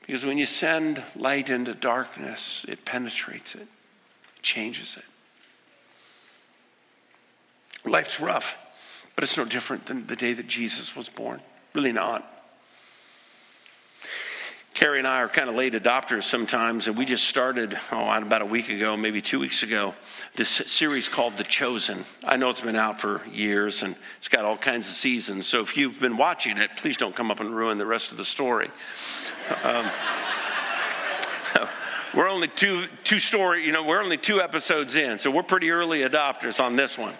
Because 0.00 0.26
when 0.26 0.38
you 0.38 0.46
send 0.46 1.00
light 1.14 1.50
into 1.50 1.72
darkness, 1.72 2.66
it 2.68 2.84
penetrates 2.84 3.54
it, 3.54 3.60
it 3.60 4.42
changes 4.42 4.96
it. 4.96 5.04
Life's 7.88 8.18
rough, 8.18 8.58
but 9.14 9.22
it's 9.22 9.36
no 9.36 9.44
different 9.44 9.86
than 9.86 10.08
the 10.08 10.16
day 10.16 10.32
that 10.32 10.48
Jesus 10.48 10.96
was 10.96 11.08
born. 11.08 11.40
Really 11.74 11.92
not. 11.92 12.26
Carrie 14.80 14.98
and 14.98 15.06
I 15.06 15.18
are 15.20 15.28
kind 15.28 15.50
of 15.50 15.56
late 15.56 15.74
adopters 15.74 16.22
sometimes, 16.22 16.88
and 16.88 16.96
we 16.96 17.04
just 17.04 17.24
started, 17.24 17.78
oh, 17.92 18.10
about 18.16 18.40
a 18.40 18.46
week 18.46 18.70
ago, 18.70 18.96
maybe 18.96 19.20
two 19.20 19.38
weeks 19.38 19.62
ago, 19.62 19.94
this 20.36 20.48
series 20.48 21.06
called 21.06 21.36
The 21.36 21.44
Chosen. 21.44 22.04
I 22.24 22.38
know 22.38 22.48
it's 22.48 22.62
been 22.62 22.76
out 22.76 22.98
for 22.98 23.20
years 23.30 23.82
and 23.82 23.94
it's 24.16 24.28
got 24.28 24.46
all 24.46 24.56
kinds 24.56 24.88
of 24.88 24.94
seasons, 24.94 25.46
so 25.46 25.60
if 25.60 25.76
you've 25.76 26.00
been 26.00 26.16
watching 26.16 26.56
it, 26.56 26.70
please 26.76 26.96
don't 26.96 27.14
come 27.14 27.30
up 27.30 27.40
and 27.40 27.54
ruin 27.54 27.76
the 27.76 27.84
rest 27.84 28.10
of 28.10 28.16
the 28.16 28.24
story. 28.24 28.70
Um, 29.64 29.86
we're 32.14 32.28
only 32.30 32.48
two, 32.48 32.84
two 33.04 33.18
story, 33.18 33.66
you 33.66 33.72
know, 33.72 33.84
we're 33.84 34.02
only 34.02 34.16
two 34.16 34.40
episodes 34.40 34.96
in, 34.96 35.18
so 35.18 35.30
we're 35.30 35.42
pretty 35.42 35.70
early 35.70 36.00
adopters 36.00 36.58
on 36.58 36.76
this 36.76 36.96
one. 36.96 37.12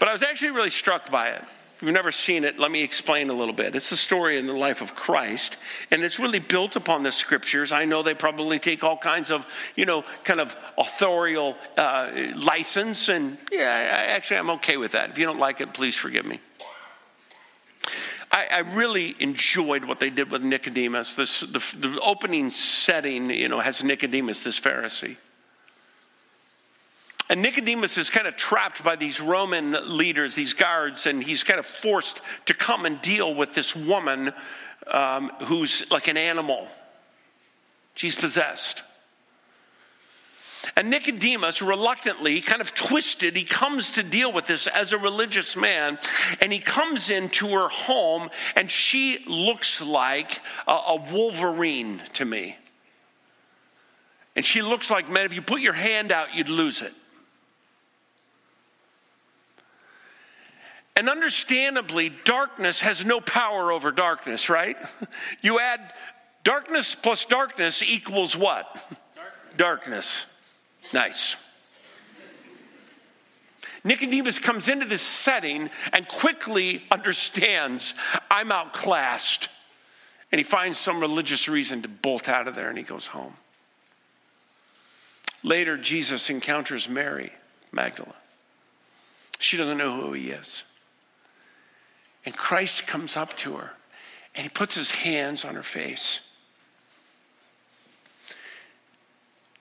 But 0.00 0.08
I 0.08 0.12
was 0.12 0.24
actually 0.24 0.50
really 0.50 0.70
struck 0.70 1.08
by 1.08 1.28
it. 1.28 1.44
You've 1.84 1.92
never 1.92 2.12
seen 2.12 2.44
it, 2.44 2.58
let 2.58 2.70
me 2.70 2.82
explain 2.82 3.28
a 3.28 3.34
little 3.34 3.52
bit. 3.52 3.76
It's 3.76 3.90
the 3.90 3.96
story 3.98 4.38
in 4.38 4.46
the 4.46 4.54
life 4.54 4.80
of 4.80 4.94
Christ, 4.94 5.58
and 5.90 6.02
it's 6.02 6.18
really 6.18 6.38
built 6.38 6.76
upon 6.76 7.02
the 7.02 7.12
scriptures. 7.12 7.72
I 7.72 7.84
know 7.84 8.02
they 8.02 8.14
probably 8.14 8.58
take 8.58 8.82
all 8.82 8.96
kinds 8.96 9.30
of, 9.30 9.46
you 9.76 9.84
know, 9.84 10.02
kind 10.24 10.40
of 10.40 10.56
authorial 10.78 11.58
uh, 11.76 12.10
license, 12.36 13.10
and 13.10 13.36
yeah, 13.52 14.06
actually, 14.08 14.38
I'm 14.38 14.48
okay 14.52 14.78
with 14.78 14.92
that. 14.92 15.10
If 15.10 15.18
you 15.18 15.26
don't 15.26 15.38
like 15.38 15.60
it, 15.60 15.74
please 15.74 15.94
forgive 15.94 16.24
me. 16.24 16.40
I, 18.32 18.46
I 18.50 18.58
really 18.60 19.14
enjoyed 19.18 19.84
what 19.84 20.00
they 20.00 20.08
did 20.08 20.30
with 20.30 20.42
Nicodemus. 20.42 21.12
This, 21.12 21.40
the, 21.40 21.62
the 21.76 22.00
opening 22.02 22.50
setting, 22.50 23.28
you 23.28 23.48
know, 23.48 23.60
has 23.60 23.84
Nicodemus, 23.84 24.42
this 24.42 24.58
Pharisee. 24.58 25.18
And 27.30 27.40
Nicodemus 27.40 27.96
is 27.96 28.10
kind 28.10 28.26
of 28.26 28.36
trapped 28.36 28.84
by 28.84 28.96
these 28.96 29.20
Roman 29.20 29.96
leaders, 29.96 30.34
these 30.34 30.52
guards, 30.52 31.06
and 31.06 31.22
he's 31.22 31.42
kind 31.42 31.58
of 31.58 31.64
forced 31.64 32.20
to 32.46 32.54
come 32.54 32.84
and 32.84 33.00
deal 33.00 33.34
with 33.34 33.54
this 33.54 33.74
woman 33.74 34.32
um, 34.86 35.30
who's 35.44 35.90
like 35.90 36.08
an 36.08 36.18
animal. 36.18 36.68
She's 37.94 38.14
possessed. 38.14 38.82
And 40.76 40.90
Nicodemus, 40.90 41.62
reluctantly, 41.62 42.40
kind 42.40 42.60
of 42.60 42.74
twisted, 42.74 43.36
he 43.36 43.44
comes 43.44 43.90
to 43.92 44.02
deal 44.02 44.32
with 44.32 44.46
this 44.46 44.66
as 44.66 44.92
a 44.92 44.98
religious 44.98 45.56
man. 45.56 45.98
And 46.40 46.52
he 46.52 46.58
comes 46.58 47.10
into 47.10 47.48
her 47.48 47.68
home, 47.68 48.30
and 48.56 48.70
she 48.70 49.24
looks 49.26 49.80
like 49.80 50.40
a, 50.66 50.72
a 50.72 50.96
wolverine 51.12 52.02
to 52.14 52.24
me. 52.24 52.56
And 54.36 54.44
she 54.44 54.62
looks 54.62 54.90
like, 54.90 55.08
man, 55.08 55.26
if 55.26 55.34
you 55.34 55.42
put 55.42 55.60
your 55.60 55.74
hand 55.74 56.12
out, 56.12 56.34
you'd 56.34 56.48
lose 56.48 56.82
it. 56.82 56.92
And 60.96 61.08
understandably, 61.08 62.12
darkness 62.24 62.80
has 62.80 63.04
no 63.04 63.20
power 63.20 63.72
over 63.72 63.90
darkness, 63.90 64.48
right? 64.48 64.76
You 65.42 65.58
add 65.60 65.92
darkness 66.44 66.94
plus 66.94 67.24
darkness 67.24 67.82
equals 67.82 68.36
what? 68.36 68.66
Darkness. 69.56 69.56
darkness. 69.56 70.26
Nice. 70.92 71.36
Nicodemus 73.84 74.38
comes 74.38 74.68
into 74.68 74.86
this 74.86 75.02
setting 75.02 75.68
and 75.92 76.08
quickly 76.08 76.82
understands 76.90 77.94
I'm 78.30 78.50
outclassed. 78.50 79.48
And 80.32 80.38
he 80.38 80.44
finds 80.44 80.78
some 80.78 81.00
religious 81.00 81.48
reason 81.48 81.82
to 81.82 81.88
bolt 81.88 82.28
out 82.28 82.48
of 82.48 82.54
there 82.54 82.68
and 82.68 82.78
he 82.78 82.84
goes 82.84 83.08
home. 83.08 83.34
Later, 85.42 85.76
Jesus 85.76 86.30
encounters 86.30 86.88
Mary 86.88 87.32
Magdalene. 87.70 88.14
She 89.38 89.58
doesn't 89.58 89.76
know 89.76 90.00
who 90.00 90.14
he 90.14 90.30
is. 90.30 90.64
And 92.24 92.36
Christ 92.36 92.86
comes 92.86 93.16
up 93.16 93.36
to 93.38 93.56
her 93.56 93.72
and 94.34 94.44
he 94.44 94.48
puts 94.48 94.74
his 94.74 94.90
hands 94.90 95.44
on 95.44 95.54
her 95.54 95.62
face. 95.62 96.20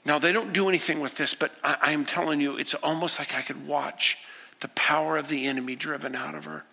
Now, 0.05 0.20
they 0.20 0.32
don't 0.32 0.51
do 0.51 0.67
anything 0.67 1.00
with 1.00 1.15
this, 1.15 1.34
but 1.34 1.51
I, 1.63 1.91
am 1.91 2.03
telling 2.03 2.41
you, 2.41 2.58
it's 2.58 2.74
almost 2.74 3.20
like 3.20 3.34
I 3.36 3.41
could 3.41 3.67
watch 3.67 4.17
the 4.60 4.67
power 4.70 5.17
of 5.17 5.29
the 5.29 5.46
enemy 5.46 5.75
driven 5.75 6.15
out 6.15 6.36
of 6.36 6.46
her. 6.46 6.65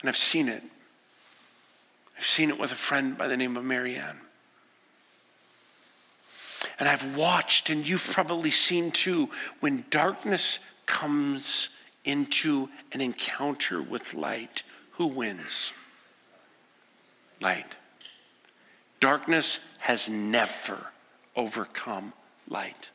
And 0.00 0.08
I've 0.08 0.16
seen 0.16 0.48
it. 0.48 0.62
I've 2.16 2.24
seen 2.24 2.48
it 2.48 2.58
with 2.58 2.72
a 2.72 2.76
friend 2.76 3.18
by 3.18 3.28
the 3.28 3.36
name 3.36 3.56
of 3.56 3.64
Marianne. 3.64 4.20
And 6.78 6.88
I've 6.88 7.16
watched, 7.16 7.68
and 7.68 7.86
you've 7.86 8.04
probably 8.04 8.50
seen 8.50 8.90
too, 8.90 9.28
when 9.60 9.84
darkness 9.90 10.58
comes 10.86 11.68
into 12.04 12.68
an 12.92 13.00
encounter 13.00 13.80
with 13.80 14.14
light, 14.14 14.62
who 14.92 15.06
wins? 15.06 15.72
Light. 17.40 17.74
Darkness 19.00 19.60
has 19.80 20.08
never 20.08 20.78
overcome 21.34 22.12
light. 22.48 22.90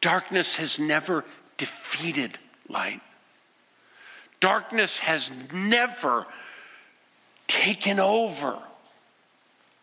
Darkness 0.00 0.56
has 0.56 0.78
never 0.78 1.24
defeated 1.56 2.38
light. 2.68 3.00
Darkness 4.40 4.98
has 4.98 5.32
never 5.52 6.26
taken 7.46 7.98
over 7.98 8.58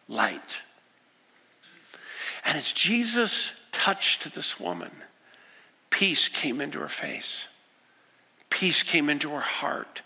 light. 0.08 0.60
And 2.46 2.58
as 2.58 2.72
Jesus 2.72 3.54
touched 3.72 4.34
this 4.34 4.60
woman, 4.60 4.92
peace 6.02 6.30
came 6.30 6.62
into 6.62 6.80
her 6.80 6.88
face, 6.88 7.48
peace 8.50 8.82
came 8.82 9.08
into 9.08 9.30
her 9.30 9.40
heart. 9.40 10.02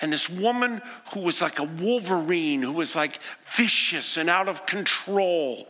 And 0.00 0.12
this 0.12 0.30
woman 0.30 0.80
who 1.12 1.18
was 1.18 1.42
like 1.42 1.58
a 1.58 1.64
wolverine, 1.64 2.62
who 2.62 2.70
was 2.70 2.94
like 2.94 3.18
vicious 3.56 4.16
and 4.16 4.30
out 4.30 4.48
of 4.48 4.66
control, 4.66 5.66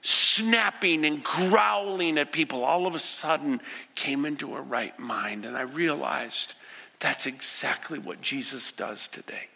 snapping 0.00 1.04
and 1.04 1.22
growling 1.22 2.16
at 2.16 2.32
people, 2.32 2.64
all 2.64 2.86
of 2.86 2.94
a 2.94 2.98
sudden 2.98 3.60
came 3.94 4.24
into 4.24 4.54
her 4.54 4.62
right 4.62 4.98
mind. 4.98 5.44
And 5.44 5.54
I 5.54 5.62
realized 5.62 6.54
that's 6.98 7.26
exactly 7.26 7.98
what 7.98 8.22
Jesus 8.22 8.72
does 8.72 9.06
today. 9.06 9.48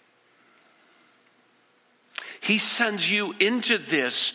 He 2.42 2.59
sends 2.59 3.11
you 3.11 3.33
into 3.40 3.78
this 3.78 4.35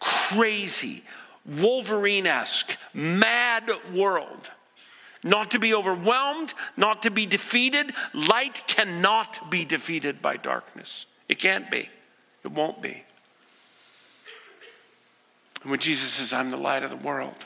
crazy, 0.00 1.04
Wolverine 1.46 2.26
esque, 2.26 2.76
mad 2.92 3.70
world. 3.92 4.50
Not 5.22 5.50
to 5.50 5.58
be 5.58 5.74
overwhelmed, 5.74 6.54
not 6.76 7.02
to 7.02 7.10
be 7.10 7.26
defeated. 7.26 7.92
Light 8.14 8.62
cannot 8.66 9.50
be 9.50 9.64
defeated 9.64 10.22
by 10.22 10.36
darkness. 10.36 11.06
It 11.28 11.38
can't 11.38 11.70
be. 11.70 11.90
It 12.42 12.52
won't 12.52 12.80
be. 12.80 13.04
And 15.62 15.70
when 15.70 15.80
Jesus 15.80 16.08
says, 16.08 16.32
I'm 16.32 16.50
the 16.50 16.56
light 16.56 16.82
of 16.82 16.90
the 16.90 16.96
world, 16.96 17.44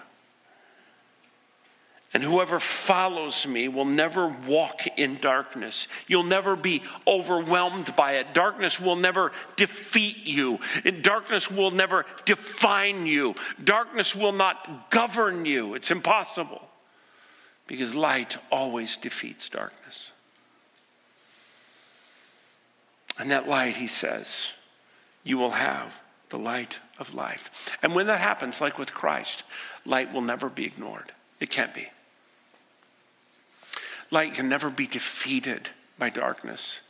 And 2.15 2.23
whoever 2.23 2.61
follows 2.61 3.45
me 3.45 3.67
will 3.67 3.85
never 3.85 4.29
walk 4.29 4.87
in 4.97 5.17
darkness. 5.17 5.89
You'll 6.07 6.23
never 6.23 6.55
be 6.55 6.85
overwhelmed 7.09 7.97
by 7.97 8.13
it. 8.13 8.33
Darkness 8.33 8.79
will 8.79 8.95
never 8.95 9.33
defeat 9.57 10.25
you. 10.25 10.61
And 10.85 11.03
darkness 11.03 11.51
will 11.51 11.73
never 11.73 12.07
define 12.25 13.07
you. 13.07 13.35
Darkness 13.63 14.15
will 14.15 14.31
not 14.31 14.91
govern 14.91 15.45
you. 15.45 15.75
It's 15.75 15.91
impossible 15.91 16.63
because 17.67 17.97
light 17.97 18.37
always 18.53 18.97
defeats 18.97 19.49
darkness. 19.49 20.13
And 23.19 23.33
that 23.33 23.49
light, 23.49 23.75
he 23.75 23.89
says, 23.89 24.53
you 25.25 25.37
will 25.37 25.51
have 25.51 26.01
the 26.29 26.39
light 26.39 26.79
of 27.01 27.13
life. 27.13 27.77
And 27.83 27.93
when 27.93 28.07
that 28.07 28.21
happens, 28.21 28.61
like 28.61 28.79
with 28.79 28.95
Christ, 28.95 29.43
light 29.85 30.13
will 30.13 30.21
never 30.21 30.49
be 30.49 30.65
ignored. 30.65 31.11
It 31.41 31.51
can't 31.51 31.75
be. 31.75 31.89
Light 34.11 34.35
can 34.35 34.49
never 34.49 34.71
be 34.71 34.87
defeated 34.87 35.71
by 35.99 36.11
darkness. 36.11 36.81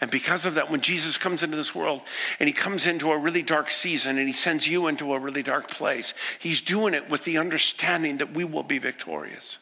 And 0.00 0.10
because 0.10 0.46
of 0.46 0.54
that, 0.54 0.68
when 0.68 0.80
Jesus 0.80 1.16
comes 1.16 1.44
into 1.44 1.56
this 1.56 1.76
world 1.76 2.02
and 2.40 2.48
he 2.48 2.52
comes 2.52 2.86
into 2.86 3.12
a 3.12 3.18
really 3.18 3.42
dark 3.42 3.70
season 3.70 4.18
and 4.18 4.26
he 4.26 4.32
sends 4.32 4.66
you 4.66 4.88
into 4.88 5.14
a 5.14 5.18
really 5.18 5.44
dark 5.44 5.68
place, 5.68 6.12
he's 6.40 6.60
doing 6.60 6.92
it 6.92 7.08
with 7.08 7.24
the 7.24 7.38
understanding 7.38 8.16
that 8.16 8.34
we 8.34 8.44
will 8.44 8.64
be 8.64 8.78
victorious. 8.78 9.58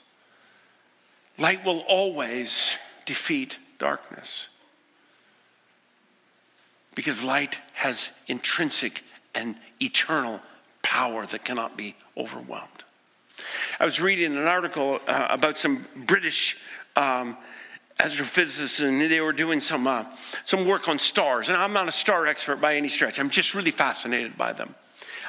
Light 1.37 1.63
will 1.65 1.81
always 1.81 2.79
defeat 3.05 3.59
darkness 3.79 4.49
because 6.95 7.23
light 7.23 7.61
has 7.75 8.11
intrinsic 8.27 9.03
and 9.35 9.57
eternal 9.81 10.41
power 10.83 11.27
that 11.27 11.45
cannot 11.45 11.77
be 11.77 11.97
overwhelmed. 12.17 12.85
I 13.79 13.85
was 13.85 14.01
reading 14.01 14.37
an 14.37 14.47
article 14.47 15.01
uh, 15.07 15.27
about 15.31 15.59
some 15.59 15.87
British 15.97 16.57
um, 17.01 17.37
astrophysicists, 17.99 18.87
and 18.87 19.01
they 19.01 19.21
were 19.21 19.33
doing 19.33 19.61
some, 19.61 19.87
uh, 19.87 20.05
some 20.45 20.67
work 20.67 20.89
on 20.89 20.99
stars. 20.99 21.49
And 21.49 21.57
I'm 21.57 21.73
not 21.73 21.89
a 21.89 21.93
star 21.93 22.27
expert 22.27 22.61
by 22.61 22.77
any 22.77 22.89
stretch, 22.89 23.19
I'm 23.19 23.31
just 23.31 23.55
really 23.55 23.71
fascinated 23.71 24.37
by 24.37 24.53
them. 24.53 24.75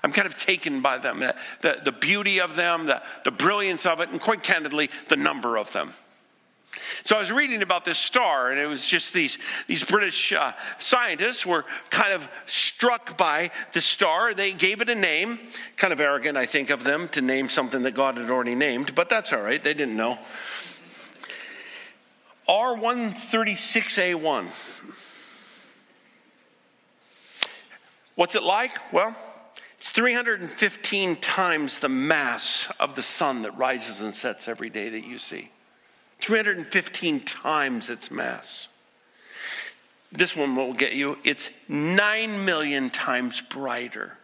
I'm 0.03 0.11
kind 0.11 0.25
of 0.25 0.37
taken 0.37 0.81
by 0.81 0.97
them, 0.97 1.19
the, 1.19 1.77
the 1.83 1.91
beauty 1.91 2.41
of 2.41 2.55
them, 2.55 2.87
the, 2.87 3.03
the 3.23 3.31
brilliance 3.31 3.85
of 3.85 3.99
it, 3.99 4.09
and 4.09 4.19
quite 4.19 4.41
candidly, 4.41 4.89
the 5.09 5.15
number 5.15 5.57
of 5.57 5.71
them. 5.73 5.93
So 7.03 7.17
I 7.17 7.19
was 7.19 7.31
reading 7.31 7.61
about 7.61 7.85
this 7.85 7.99
star, 7.99 8.49
and 8.49 8.59
it 8.59 8.65
was 8.65 8.87
just 8.87 9.13
these, 9.13 9.37
these 9.67 9.83
British 9.83 10.31
uh, 10.31 10.53
scientists 10.79 11.45
were 11.45 11.65
kind 11.89 12.13
of 12.13 12.27
struck 12.45 13.17
by 13.17 13.51
the 13.73 13.81
star. 13.81 14.33
They 14.33 14.53
gave 14.53 14.81
it 14.81 14.89
a 14.89 14.95
name. 14.95 15.39
Kind 15.75 15.93
of 15.93 15.99
arrogant, 15.99 16.37
I 16.37 16.45
think, 16.45 16.69
of 16.69 16.83
them 16.83 17.09
to 17.09 17.21
name 17.21 17.49
something 17.49 17.83
that 17.83 17.93
God 17.93 18.17
had 18.17 18.31
already 18.31 18.55
named, 18.55 18.95
but 18.95 19.09
that's 19.09 19.33
all 19.33 19.41
right. 19.41 19.61
They 19.61 19.73
didn't 19.73 19.97
know. 19.97 20.17
R136A1. 22.47 24.47
What's 28.15 28.35
it 28.35 28.43
like? 28.43 28.93
Well, 28.93 29.15
it's 29.77 29.91
315 29.91 31.15
times 31.17 31.79
the 31.79 31.89
mass 31.89 32.71
of 32.79 32.95
the 32.95 33.01
sun 33.01 33.41
that 33.43 33.57
rises 33.57 34.01
and 34.01 34.13
sets 34.13 34.47
every 34.47 34.69
day 34.69 34.89
that 34.89 35.05
you 35.05 35.17
see. 35.17 35.49
315 36.19 37.21
times 37.21 37.89
its 37.89 38.11
mass. 38.11 38.67
This 40.11 40.35
one 40.35 40.55
will 40.55 40.73
get 40.73 40.93
you, 40.93 41.17
it's 41.23 41.49
9 41.67 42.45
million 42.45 42.89
times 42.89 43.41
brighter. 43.41 44.17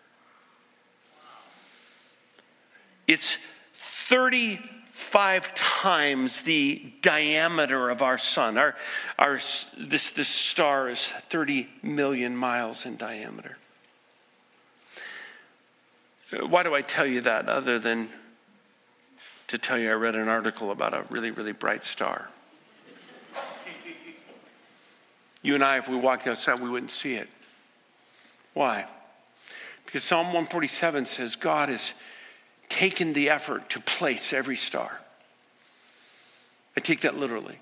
It's 3.07 3.37
30 3.73 4.59
five 4.97 5.53
times 5.53 6.41
the 6.41 6.91
diameter 7.03 7.91
of 7.91 8.01
our 8.01 8.17
sun. 8.17 8.57
Our, 8.57 8.75
our, 9.19 9.39
this, 9.77 10.11
this 10.11 10.27
star 10.27 10.89
is 10.89 11.07
30 11.29 11.69
million 11.83 12.35
miles 12.35 12.83
in 12.83 12.97
diameter. 12.97 13.57
Uh, 16.33 16.47
why 16.47 16.63
do 16.63 16.73
I 16.73 16.81
tell 16.81 17.05
you 17.05 17.21
that 17.21 17.47
other 17.47 17.77
than 17.77 18.09
to 19.49 19.59
tell 19.59 19.77
you 19.77 19.91
I 19.91 19.93
read 19.93 20.15
an 20.15 20.27
article 20.29 20.71
about 20.71 20.95
a 20.95 21.05
really, 21.11 21.29
really 21.29 21.53
bright 21.53 21.83
star? 21.83 22.29
You 25.43 25.53
and 25.53 25.63
I, 25.63 25.77
if 25.77 25.87
we 25.87 25.95
walked 25.95 26.25
outside, 26.25 26.59
we 26.59 26.71
wouldn't 26.71 26.91
see 26.91 27.13
it. 27.13 27.29
Why? 28.55 28.87
Because 29.85 30.03
Psalm 30.03 30.27
147 30.27 31.05
says 31.05 31.35
God 31.35 31.69
is 31.69 31.93
taken 32.69 33.13
the 33.13 33.29
effort 33.29 33.69
to 33.71 33.79
place 33.79 34.33
every 34.33 34.55
star. 34.55 34.99
I 36.75 36.79
take 36.79 37.01
that 37.01 37.17
literally. 37.17 37.59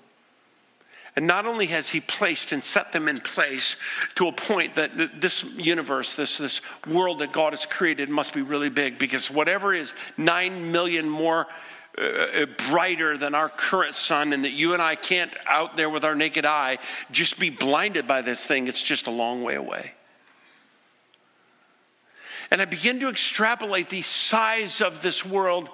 And 1.16 1.26
not 1.26 1.46
only 1.46 1.66
has 1.66 1.88
he 1.88 2.00
placed 2.00 2.52
and 2.52 2.62
set 2.62 2.92
them 2.92 3.08
in 3.08 3.16
place 3.16 3.76
to 4.16 4.28
a 4.28 4.32
point 4.32 4.74
that 4.74 5.18
this 5.18 5.44
universe, 5.56 6.14
this, 6.14 6.36
this 6.36 6.60
world 6.86 7.20
that 7.20 7.32
God 7.32 7.54
has 7.54 7.64
created 7.64 8.10
must 8.10 8.34
be 8.34 8.42
really 8.42 8.68
big 8.68 8.98
because 8.98 9.30
whatever 9.30 9.72
is 9.72 9.94
nine 10.18 10.70
million 10.72 11.08
more 11.08 11.46
uh, 11.98 12.02
uh 12.02 12.46
brighter 12.68 13.16
than 13.16 13.34
our 13.34 13.48
current 13.48 13.94
sun, 13.94 14.34
and 14.34 14.44
that 14.44 14.50
you 14.50 14.74
and 14.74 14.82
I 14.82 14.96
can't 14.96 15.32
out 15.46 15.78
there 15.78 15.88
with 15.88 16.04
our 16.04 16.14
naked 16.14 16.44
eye 16.44 16.76
just 17.10 17.38
be 17.38 17.48
blinded 17.48 18.06
by 18.06 18.20
this 18.20 18.44
thing, 18.44 18.68
it's 18.68 18.82
just 18.82 19.06
a 19.06 19.10
long 19.10 19.42
way 19.42 19.54
away. 19.54 19.92
And 22.50 22.62
I 22.62 22.64
begin 22.64 23.00
to 23.00 23.08
extrapolate 23.08 23.90
the 23.90 24.02
size 24.02 24.80
of 24.80 25.02
this 25.02 25.24
world, 25.24 25.68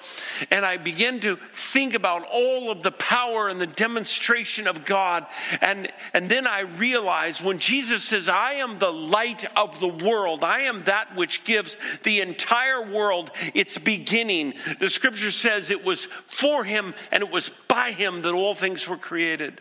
and 0.50 0.64
I 0.64 0.78
begin 0.78 1.20
to 1.20 1.36
think 1.52 1.94
about 1.94 2.26
all 2.30 2.70
of 2.70 2.82
the 2.82 2.92
power 2.92 3.48
and 3.48 3.60
the 3.60 3.66
demonstration 3.66 4.66
of 4.66 4.84
God. 4.84 5.26
And, 5.60 5.90
and 6.14 6.28
then 6.28 6.46
I 6.46 6.60
realize 6.60 7.42
when 7.42 7.58
Jesus 7.58 8.04
says, 8.04 8.28
I 8.28 8.54
am 8.54 8.78
the 8.78 8.92
light 8.92 9.44
of 9.56 9.80
the 9.80 9.88
world, 9.88 10.44
I 10.44 10.60
am 10.60 10.84
that 10.84 11.14
which 11.14 11.44
gives 11.44 11.76
the 12.04 12.20
entire 12.20 12.82
world 12.82 13.30
its 13.54 13.76
beginning. 13.76 14.54
The 14.80 14.88
scripture 14.88 15.30
says 15.30 15.70
it 15.70 15.84
was 15.84 16.06
for 16.06 16.64
him 16.64 16.94
and 17.10 17.22
it 17.22 17.30
was 17.30 17.50
by 17.68 17.90
him 17.92 18.22
that 18.22 18.32
all 18.32 18.54
things 18.54 18.88
were 18.88 18.96
created. 18.96 19.60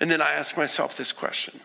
And 0.00 0.10
then 0.10 0.20
I 0.20 0.32
ask 0.32 0.56
myself 0.56 0.96
this 0.96 1.12
question 1.12 1.60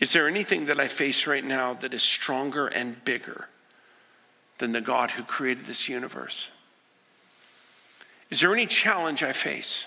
is 0.00 0.12
there 0.12 0.28
anything 0.28 0.66
that 0.66 0.78
I 0.78 0.88
face 0.88 1.26
right 1.26 1.44
now 1.44 1.74
that 1.74 1.92
is 1.92 2.02
stronger 2.02 2.68
and 2.68 3.04
bigger 3.04 3.48
than 4.58 4.72
the 4.72 4.80
God 4.80 5.12
who 5.12 5.22
created 5.24 5.66
this 5.66 5.88
universe? 5.88 6.50
Is 8.30 8.40
there 8.40 8.52
any 8.52 8.66
challenge 8.66 9.22
I 9.22 9.32
face? 9.32 9.86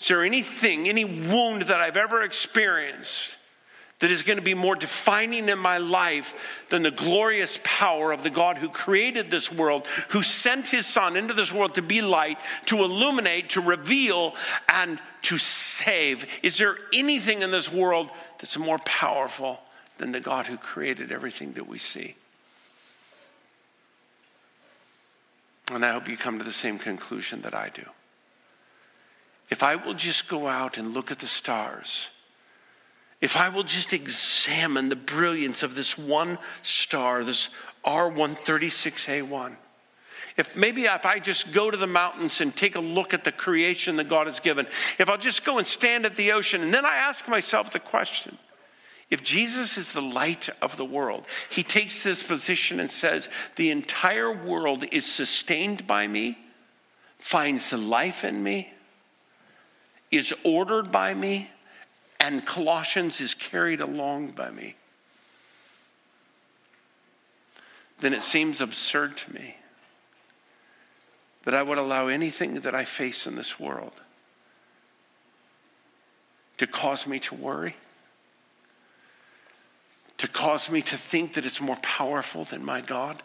Is 0.00 0.08
there 0.08 0.22
anything, 0.22 0.88
any 0.88 1.04
wound 1.04 1.62
that 1.62 1.80
I've 1.80 1.96
ever 1.96 2.22
experienced 2.22 3.36
that 4.02 4.10
is 4.10 4.24
going 4.24 4.36
to 4.36 4.42
be 4.42 4.52
more 4.52 4.74
defining 4.74 5.48
in 5.48 5.60
my 5.60 5.78
life 5.78 6.34
than 6.70 6.82
the 6.82 6.90
glorious 6.90 7.60
power 7.62 8.10
of 8.10 8.24
the 8.24 8.30
God 8.30 8.58
who 8.58 8.68
created 8.68 9.30
this 9.30 9.50
world, 9.52 9.86
who 10.08 10.22
sent 10.22 10.66
his 10.66 10.88
son 10.88 11.16
into 11.16 11.32
this 11.32 11.52
world 11.52 11.76
to 11.76 11.82
be 11.82 12.02
light, 12.02 12.36
to 12.66 12.78
illuminate, 12.78 13.50
to 13.50 13.60
reveal, 13.60 14.34
and 14.68 14.98
to 15.22 15.38
save. 15.38 16.26
Is 16.42 16.58
there 16.58 16.76
anything 16.92 17.42
in 17.42 17.52
this 17.52 17.72
world 17.72 18.10
that's 18.40 18.58
more 18.58 18.78
powerful 18.80 19.60
than 19.98 20.10
the 20.10 20.18
God 20.18 20.48
who 20.48 20.56
created 20.56 21.12
everything 21.12 21.52
that 21.52 21.68
we 21.68 21.78
see? 21.78 22.16
And 25.70 25.86
I 25.86 25.92
hope 25.92 26.08
you 26.08 26.16
come 26.16 26.38
to 26.38 26.44
the 26.44 26.50
same 26.50 26.76
conclusion 26.76 27.42
that 27.42 27.54
I 27.54 27.68
do. 27.68 27.84
If 29.48 29.62
I 29.62 29.76
will 29.76 29.94
just 29.94 30.28
go 30.28 30.48
out 30.48 30.76
and 30.76 30.92
look 30.92 31.12
at 31.12 31.20
the 31.20 31.28
stars, 31.28 32.08
if 33.22 33.36
I 33.36 33.48
will 33.48 33.62
just 33.62 33.92
examine 33.92 34.88
the 34.88 34.96
brilliance 34.96 35.62
of 35.62 35.76
this 35.76 35.96
one 35.96 36.38
star, 36.60 37.22
this 37.22 37.48
R136A1, 37.86 39.56
if 40.36 40.56
maybe 40.56 40.86
if 40.86 41.06
I 41.06 41.20
just 41.20 41.52
go 41.52 41.70
to 41.70 41.76
the 41.76 41.86
mountains 41.86 42.40
and 42.40 42.54
take 42.54 42.74
a 42.74 42.80
look 42.80 43.14
at 43.14 43.22
the 43.22 43.32
creation 43.32 43.96
that 43.96 44.08
God 44.08 44.26
has 44.26 44.40
given, 44.40 44.66
if 44.98 45.08
I'll 45.08 45.18
just 45.18 45.44
go 45.44 45.58
and 45.58 45.66
stand 45.66 46.04
at 46.04 46.16
the 46.16 46.32
ocean, 46.32 46.62
and 46.62 46.74
then 46.74 46.84
I 46.84 46.96
ask 46.96 47.28
myself 47.28 47.72
the 47.72 47.78
question 47.78 48.36
if 49.08 49.22
Jesus 49.22 49.76
is 49.76 49.92
the 49.92 50.00
light 50.00 50.48
of 50.62 50.78
the 50.78 50.86
world, 50.86 51.26
he 51.50 51.62
takes 51.62 52.02
this 52.02 52.22
position 52.22 52.80
and 52.80 52.90
says, 52.90 53.28
The 53.56 53.70
entire 53.70 54.32
world 54.32 54.86
is 54.90 55.04
sustained 55.04 55.86
by 55.86 56.06
me, 56.06 56.38
finds 57.18 57.72
life 57.74 58.24
in 58.24 58.42
me, 58.42 58.72
is 60.10 60.34
ordered 60.44 60.90
by 60.90 61.12
me, 61.12 61.50
and 62.22 62.46
Colossians 62.46 63.20
is 63.20 63.34
carried 63.34 63.80
along 63.80 64.28
by 64.28 64.48
me, 64.48 64.76
then 67.98 68.14
it 68.14 68.22
seems 68.22 68.60
absurd 68.60 69.16
to 69.16 69.34
me 69.34 69.56
that 71.42 71.52
I 71.52 71.62
would 71.62 71.78
allow 71.78 72.06
anything 72.06 72.60
that 72.60 72.76
I 72.76 72.84
face 72.84 73.26
in 73.26 73.34
this 73.34 73.58
world 73.58 73.94
to 76.58 76.66
cause 76.68 77.08
me 77.08 77.18
to 77.18 77.34
worry, 77.34 77.74
to 80.18 80.28
cause 80.28 80.70
me 80.70 80.80
to 80.82 80.96
think 80.96 81.34
that 81.34 81.44
it's 81.44 81.60
more 81.60 81.78
powerful 81.82 82.44
than 82.44 82.64
my 82.64 82.80
God, 82.80 83.20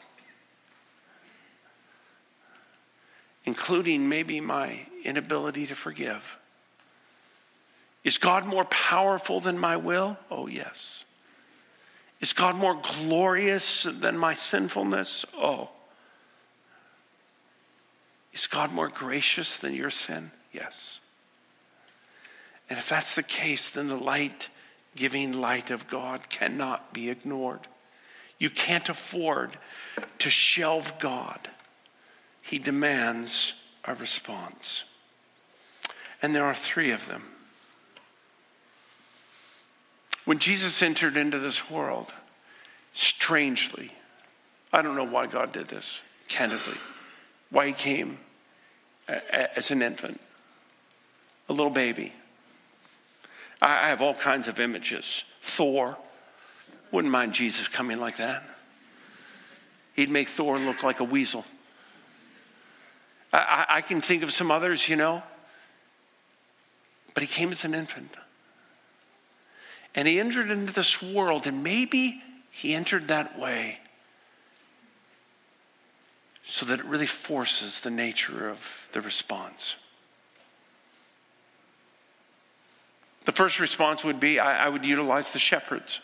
including 3.46 4.10
maybe 4.10 4.42
my 4.42 4.88
inability 5.04 5.68
to 5.68 5.76
forgive. 5.76 6.40
Is 8.08 8.18
God 8.18 8.46
more 8.46 8.64
powerful 8.64 9.42
than 9.42 9.60
my 9.60 9.76
will? 9.76 10.16
Oh, 10.32 10.48
yes. 10.48 11.04
Is 12.22 12.32
God 12.32 12.56
more 12.56 12.80
glorious 12.82 13.84
than 13.84 14.18
my 14.18 14.34
sinfulness? 14.34 15.26
Oh. 15.38 15.68
Is 18.32 18.48
God 18.48 18.72
more 18.72 18.88
gracious 18.88 19.58
than 19.58 19.74
your 19.74 19.90
sin? 19.90 20.32
Yes. 20.54 21.02
And 22.70 22.80
if 22.80 22.88
that's 22.88 23.14
the 23.14 23.24
case, 23.24 23.70
then 23.72 23.90
the 23.90 23.98
light 23.98 24.48
giving 24.96 25.34
light 25.34 25.70
of 25.70 25.90
God 25.90 26.30
cannot 26.30 26.94
be 26.94 27.10
ignored. 27.10 27.68
You 28.40 28.50
can't 28.50 28.88
afford 28.88 29.58
to 30.20 30.30
shelve 30.30 30.98
God. 30.98 31.50
He 32.42 32.58
demands 32.58 33.52
a 33.84 33.96
response. 33.96 34.86
And 36.22 36.34
there 36.34 36.46
are 36.46 36.56
three 36.56 36.92
of 36.92 37.06
them. 37.08 37.34
When 40.28 40.40
Jesus 40.40 40.82
entered 40.82 41.16
into 41.16 41.40
this 41.40 41.72
world, 41.72 42.12
strangely, 42.92 43.94
I 44.74 44.82
don't 44.82 44.98
know 44.98 45.06
why 45.06 45.26
God 45.26 45.54
did 45.54 45.70
this, 45.70 46.02
candidly, 46.28 46.76
why 47.50 47.68
he 47.68 47.72
came 47.72 48.18
as 49.08 49.72
an 49.72 49.82
infant, 49.82 50.20
a 51.48 51.54
little 51.54 51.72
baby. 51.72 52.12
I 53.62 53.88
have 53.88 54.02
all 54.02 54.14
kinds 54.14 54.50
of 54.50 54.60
images. 54.60 55.24
Thor, 55.42 55.98
wouldn't 56.92 57.12
mind 57.14 57.32
Jesus 57.32 57.70
coming 57.70 57.98
like 57.98 58.18
that. 58.18 58.44
He'd 59.94 60.10
make 60.10 60.28
Thor 60.28 60.60
look 60.60 60.84
like 60.84 61.00
a 61.00 61.06
weasel. 61.06 61.46
I, 63.32 63.66
I, 63.70 63.82
can 63.82 64.02
think 64.02 64.24
of 64.24 64.34
some 64.34 64.52
others, 64.52 64.90
you 64.90 64.98
know, 64.98 65.24
but 67.14 67.24
he 67.24 67.28
came 67.28 67.54
as 67.54 67.64
an 67.64 67.74
infant. 67.74 68.12
And 69.98 70.08
he 70.08 70.20
entered 70.20 70.52
into 70.52 70.72
this 70.72 71.02
world, 71.02 71.48
and 71.48 71.64
maybe 71.64 72.22
he 72.52 72.76
entered 72.76 73.08
that 73.08 73.38
way 73.38 73.80
so 76.44 76.68
that 76.68 76.80
it 76.80 76.86
really 76.86 77.08
forces 77.08 77.82
the 77.82 77.90
nature 77.90 78.48
of 78.48 78.88
the 78.94 79.02
response. 79.02 79.76
The 83.26 83.32
first 83.32 83.60
response 83.60 84.04
would 84.04 84.20
be 84.20 84.40
I, 84.40 84.68
I 84.68 84.70
would 84.70 84.86
utilize 84.86 85.32
the 85.32 85.40
shepherds. 85.40 86.00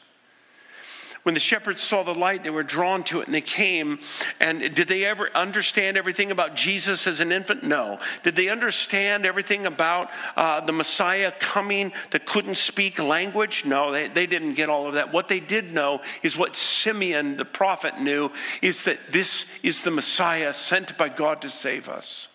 When 1.24 1.34
the 1.34 1.40
shepherds 1.40 1.82
saw 1.82 2.04
the 2.04 2.14
light, 2.14 2.44
they 2.44 2.50
were 2.50 2.64
drawn 2.64 3.02
to 3.04 3.22
it 3.22 3.28
and 3.28 3.34
they 3.34 3.42
came. 3.42 4.00
And 4.42 4.60
did 4.76 4.90
they 4.90 5.06
ever 5.06 5.30
understand 5.34 5.96
everything 5.98 6.32
about 6.32 6.56
Jesus 6.56 7.08
as 7.08 7.22
an 7.22 7.32
infant? 7.32 7.64
No. 7.64 8.00
Did 8.24 8.36
they 8.36 8.50
understand 8.50 9.26
everything 9.26 9.66
about 9.66 10.10
uh, 10.36 10.60
the 10.60 10.74
Messiah 10.74 11.32
coming 11.40 11.94
that 12.12 12.26
couldn't 12.26 12.58
speak 12.58 13.00
language? 13.00 13.64
No, 13.66 13.94
they, 13.94 14.10
they 14.10 14.28
didn't 14.28 14.56
get 14.56 14.68
all 14.68 14.86
of 14.86 14.96
that. 14.96 15.14
What 15.14 15.30
they 15.30 15.40
did 15.40 15.74
know 15.74 16.02
is 16.24 16.38
what 16.38 16.58
Simeon, 16.58 17.38
the 17.38 17.46
prophet, 17.46 18.02
knew 18.02 18.30
is 18.62 18.84
that 18.84 19.00
this 19.12 19.46
is 19.64 19.84
the 19.84 19.92
Messiah 19.92 20.52
sent 20.52 20.98
by 20.98 21.08
God 21.08 21.42
to 21.44 21.50
save 21.50 21.88
us. 21.88 22.28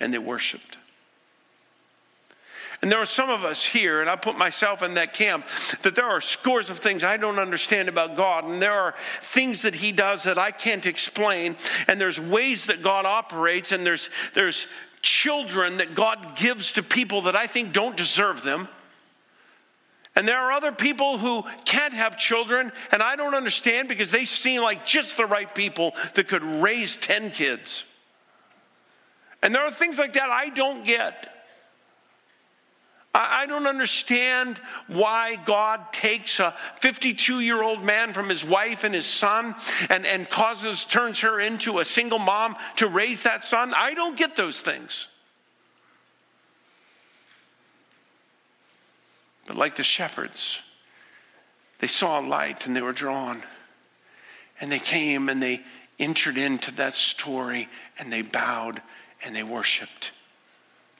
And 0.00 0.14
they 0.14 0.18
worshiped. 0.18 0.78
And 2.82 2.90
there 2.90 2.98
are 2.98 3.06
some 3.06 3.28
of 3.28 3.44
us 3.44 3.62
here, 3.62 4.00
and 4.00 4.08
I 4.08 4.16
put 4.16 4.38
myself 4.38 4.82
in 4.82 4.94
that 4.94 5.12
camp, 5.12 5.46
that 5.82 5.94
there 5.94 6.06
are 6.06 6.20
scores 6.20 6.70
of 6.70 6.78
things 6.78 7.04
I 7.04 7.18
don't 7.18 7.38
understand 7.38 7.90
about 7.90 8.16
God, 8.16 8.44
and 8.44 8.60
there 8.60 8.72
are 8.72 8.94
things 9.20 9.62
that 9.62 9.74
He 9.74 9.92
does 9.92 10.22
that 10.22 10.38
I 10.38 10.50
can't 10.50 10.86
explain, 10.86 11.56
and 11.88 12.00
there's 12.00 12.18
ways 12.18 12.66
that 12.66 12.82
God 12.82 13.04
operates, 13.04 13.72
and 13.72 13.84
there's, 13.84 14.08
there's 14.34 14.66
children 15.02 15.76
that 15.76 15.94
God 15.94 16.36
gives 16.36 16.72
to 16.72 16.82
people 16.82 17.22
that 17.22 17.36
I 17.36 17.46
think 17.46 17.74
don't 17.74 17.96
deserve 17.96 18.42
them. 18.42 18.68
And 20.16 20.26
there 20.26 20.38
are 20.38 20.52
other 20.52 20.72
people 20.72 21.18
who 21.18 21.44
can't 21.66 21.94
have 21.94 22.18
children, 22.18 22.72
and 22.92 23.02
I 23.02 23.14
don't 23.14 23.34
understand 23.34 23.88
because 23.88 24.10
they 24.10 24.24
seem 24.24 24.62
like 24.62 24.86
just 24.86 25.18
the 25.18 25.26
right 25.26 25.54
people 25.54 25.94
that 26.14 26.28
could 26.28 26.44
raise 26.44 26.96
10 26.96 27.30
kids. 27.30 27.84
And 29.42 29.54
there 29.54 29.62
are 29.62 29.70
things 29.70 29.98
like 29.98 30.14
that 30.14 30.30
I 30.30 30.48
don't 30.48 30.84
get. 30.84 31.39
I 33.12 33.46
don't 33.46 33.66
understand 33.66 34.60
why 34.86 35.34
God 35.34 35.92
takes 35.92 36.38
a 36.38 36.54
52 36.80 37.40
year 37.40 37.60
old 37.60 37.82
man 37.82 38.12
from 38.12 38.28
his 38.28 38.44
wife 38.44 38.84
and 38.84 38.94
his 38.94 39.06
son 39.06 39.56
and, 39.88 40.06
and 40.06 40.30
causes, 40.30 40.84
turns 40.84 41.20
her 41.20 41.40
into 41.40 41.80
a 41.80 41.84
single 41.84 42.20
mom 42.20 42.54
to 42.76 42.86
raise 42.86 43.24
that 43.24 43.44
son. 43.44 43.74
I 43.76 43.94
don't 43.94 44.16
get 44.16 44.36
those 44.36 44.60
things. 44.60 45.08
But 49.46 49.56
like 49.56 49.74
the 49.74 49.82
shepherds, 49.82 50.60
they 51.80 51.88
saw 51.88 52.20
a 52.20 52.22
light 52.22 52.66
and 52.68 52.76
they 52.76 52.82
were 52.82 52.92
drawn. 52.92 53.42
And 54.60 54.70
they 54.70 54.78
came 54.78 55.28
and 55.28 55.42
they 55.42 55.62
entered 55.98 56.36
into 56.36 56.70
that 56.72 56.94
story 56.94 57.68
and 57.98 58.12
they 58.12 58.22
bowed 58.22 58.80
and 59.24 59.34
they 59.34 59.42
worshiped 59.42 60.12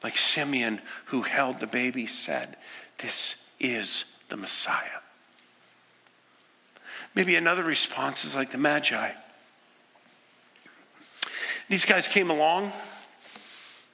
like 0.02 0.16
Simeon, 0.16 0.80
who 1.06 1.22
held 1.22 1.60
the 1.60 1.66
baby, 1.66 2.06
said, 2.06 2.56
This 2.98 3.36
is 3.58 4.04
the 4.28 4.36
Messiah. 4.36 5.00
Maybe 7.14 7.36
another 7.36 7.64
response 7.64 8.24
is 8.24 8.34
like 8.34 8.50
the 8.50 8.58
Magi. 8.58 9.10
These 11.68 11.84
guys 11.84 12.08
came 12.08 12.30
along. 12.30 12.72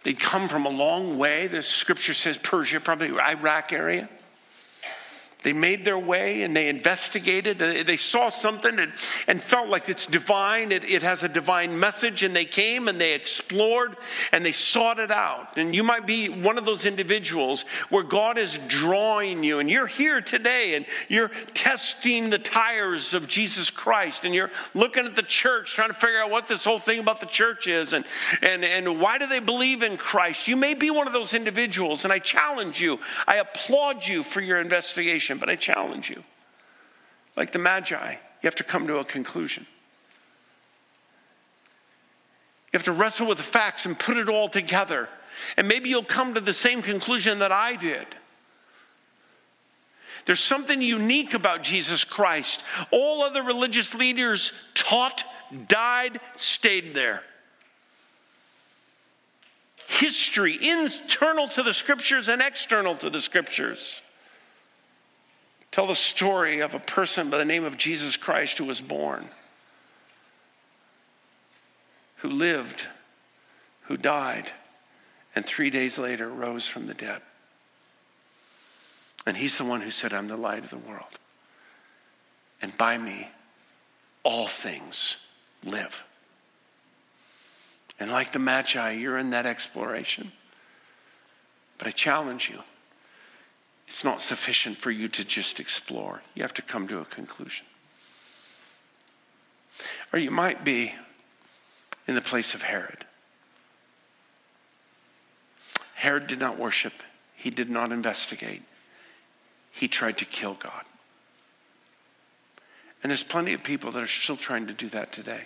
They'd 0.03 0.21
come 0.21 0.49
from 0.49 0.67
a 0.67 0.71
long 0.71 1.19
way. 1.19 1.47
The 1.47 1.63
scripture 1.63 2.15
says 2.15 2.39
Persia, 2.39 2.81
probably 2.81 3.11
Iraq 3.19 3.73
area. 3.73 4.09
They 5.43 5.53
made 5.53 5.85
their 5.85 5.99
way 5.99 6.43
and 6.43 6.57
they 6.57 6.69
investigated. 6.69 7.59
They 7.59 7.97
saw 7.97 8.31
something 8.31 8.81
and, 8.81 8.93
and 9.29 9.41
felt 9.41 9.69
like 9.69 9.89
it's 9.89 10.07
divine. 10.07 10.73
It, 10.73 10.83
it 10.85 11.03
has 11.03 11.23
a 11.23 11.29
divine 11.29 11.79
message. 11.79 12.23
And 12.23 12.35
they 12.35 12.47
came 12.47 12.89
and 12.89 13.01
they 13.01 13.15
explored 13.15 13.97
and 14.33 14.45
they 14.45 14.51
sought 14.51 14.99
it 14.99 15.11
out. 15.11 15.57
And 15.57 15.75
you 15.75 15.85
might 15.85 16.07
be 16.07 16.29
one 16.29 16.59
of 16.59 16.65
those 16.65 16.85
individuals 16.85 17.65
where 17.91 18.03
God 18.03 18.39
is 18.39 18.59
drawing 18.67 19.45
you. 19.45 19.61
And 19.61 19.71
you're 19.71 19.87
here 19.87 20.21
today 20.21 20.75
and 20.75 20.87
you're 21.09 21.31
testing 21.55 22.31
the 22.31 22.39
tires 22.39 23.15
of 23.15 23.29
Jesus 23.29 23.71
Christ. 23.71 24.25
And 24.25 24.35
you're 24.35 24.51
looking 24.75 25.05
at 25.05 25.15
the 25.15 25.23
church, 25.23 25.75
trying 25.75 25.91
to 25.91 25.95
figure 25.95 26.19
out 26.19 26.31
what 26.31 26.49
this 26.49 26.65
whole 26.65 26.81
thing 26.81 26.99
about 26.99 27.21
the 27.21 27.27
church 27.27 27.69
is 27.69 27.93
and, 27.93 28.05
and, 28.43 28.65
and 28.65 29.01
why 29.01 29.19
do 29.19 29.27
they 29.27 29.41
believe 29.41 29.83
in 29.85 29.97
Christ. 29.97 30.49
You 30.49 30.57
may 30.57 30.75
be 30.75 30.91
one 30.91 31.07
of 31.07 31.13
those 31.13 31.35
individuals. 31.35 32.05
And 32.05 32.13
I 32.13 32.19
challenge 32.19 32.81
you, 32.81 32.99
I 33.29 33.37
applaud 33.37 34.05
you 34.07 34.25
for 34.25 34.41
your 34.41 34.61
investigation 34.61 35.26
but 35.35 35.49
I 35.49 35.57
challenge 35.57 36.11
you. 36.11 36.23
Like 37.37 37.53
the 37.53 37.59
Magi, 37.59 38.13
you 38.13 38.47
have 38.47 38.55
to 38.57 38.65
come 38.65 38.87
to 38.87 38.99
a 38.99 39.05
conclusion. 39.05 39.67
You 42.73 42.79
have 42.79 42.85
to 42.85 42.93
wrestle 42.93 43.27
with 43.27 43.39
the 43.39 43.45
facts 43.45 43.87
and 43.87 43.99
put 43.99 44.17
it 44.17 44.29
all 44.29 44.49
together. 44.49 45.09
And 45.57 45.69
maybe 45.69 45.89
you'll 45.89 46.05
come 46.05 46.35
to 46.35 46.41
the 46.41 46.55
same 46.55 46.83
conclusion 46.83 47.41
that 47.41 47.53
I 47.53 47.77
did. 47.77 48.07
There's 50.25 50.41
something 50.41 50.83
unique 50.83 51.35
about 51.35 51.63
Jesus 51.63 52.03
Christ. 52.05 52.65
All 52.91 53.23
other 53.23 53.43
religious 53.43 53.95
leaders 53.95 54.53
taught, 54.75 55.25
died, 55.69 56.21
stayed 56.37 56.95
there. 56.95 57.23
History, 59.87 60.59
internal 60.61 61.47
to 61.49 61.63
the 61.63 61.73
scriptures 61.73 62.29
and 62.29 62.43
external 62.43 62.97
to 62.97 63.09
the 63.09 63.21
scriptures 63.21 64.03
tell 65.77 65.87
the 65.87 65.95
story 65.95 66.61
of 66.61 66.73
a 66.73 66.79
person 66.79 67.29
by 67.29 67.37
the 67.37 67.45
name 67.45 67.63
of 67.63 67.77
Jesus 67.77 68.17
Christ 68.17 68.57
who 68.57 68.65
was 68.65 68.81
born, 68.81 69.29
who 72.17 72.31
lived, 72.31 72.87
who 73.83 73.99
died, 73.99 74.53
and 75.35 75.45
three 75.45 75.69
days 75.69 75.99
later 75.99 76.31
rose 76.31 76.67
from 76.67 76.87
the 76.87 76.95
dead. 76.95 77.21
And 79.27 79.37
he's 79.37 79.59
the 79.59 79.67
one 79.67 79.83
who 79.83 79.91
said, 79.91 80.15
I'm 80.15 80.29
the 80.29 80.37
light 80.39 80.65
of 80.65 80.71
the 80.71 80.79
world. 80.79 81.19
And 82.63 82.75
by 82.79 82.97
me, 82.97 83.29
all 84.23 84.47
things 84.47 85.19
live. 85.63 86.05
And 88.01 88.11
like 88.11 88.33
the 88.33 88.39
Magi, 88.39 88.93
you're 88.93 89.19
in 89.19 89.29
that 89.29 89.45
exploration. 89.45 90.33
But 91.77 91.87
I 91.87 91.91
challenge 91.91 92.49
you 92.49 92.61
it's 93.87 94.05
not 94.05 94.21
sufficient 94.21 94.77
for 94.77 94.91
you 94.91 95.09
to 95.09 95.25
just 95.25 95.61
explore. 95.61 96.23
You 96.35 96.43
have 96.43 96.55
to 96.55 96.63
come 96.63 96.89
to 96.89 96.99
a 97.01 97.05
conclusion. 97.05 97.67
Or 100.13 100.19
you 100.19 100.31
might 100.31 100.65
be 100.65 100.95
in 102.09 102.15
the 102.15 102.21
place 102.21 102.55
of 102.55 102.63
Herod. 102.63 103.05
Herod 105.95 106.27
did 106.27 106.39
not 106.39 106.59
worship, 106.59 106.93
he 107.35 107.51
did 107.51 107.71
not 107.71 107.91
investigate, 107.93 108.63
he 109.71 109.89
tried 109.89 110.19
to 110.19 110.25
kill 110.25 110.55
God. 110.55 110.85
And 113.03 113.11
there's 113.11 113.23
plenty 113.23 113.53
of 113.53 113.63
people 113.63 113.93
that 113.93 114.03
are 114.03 114.07
still 114.07 114.37
trying 114.37 114.67
to 114.67 114.73
do 114.73 114.89
that 114.91 115.13
today. 115.13 115.45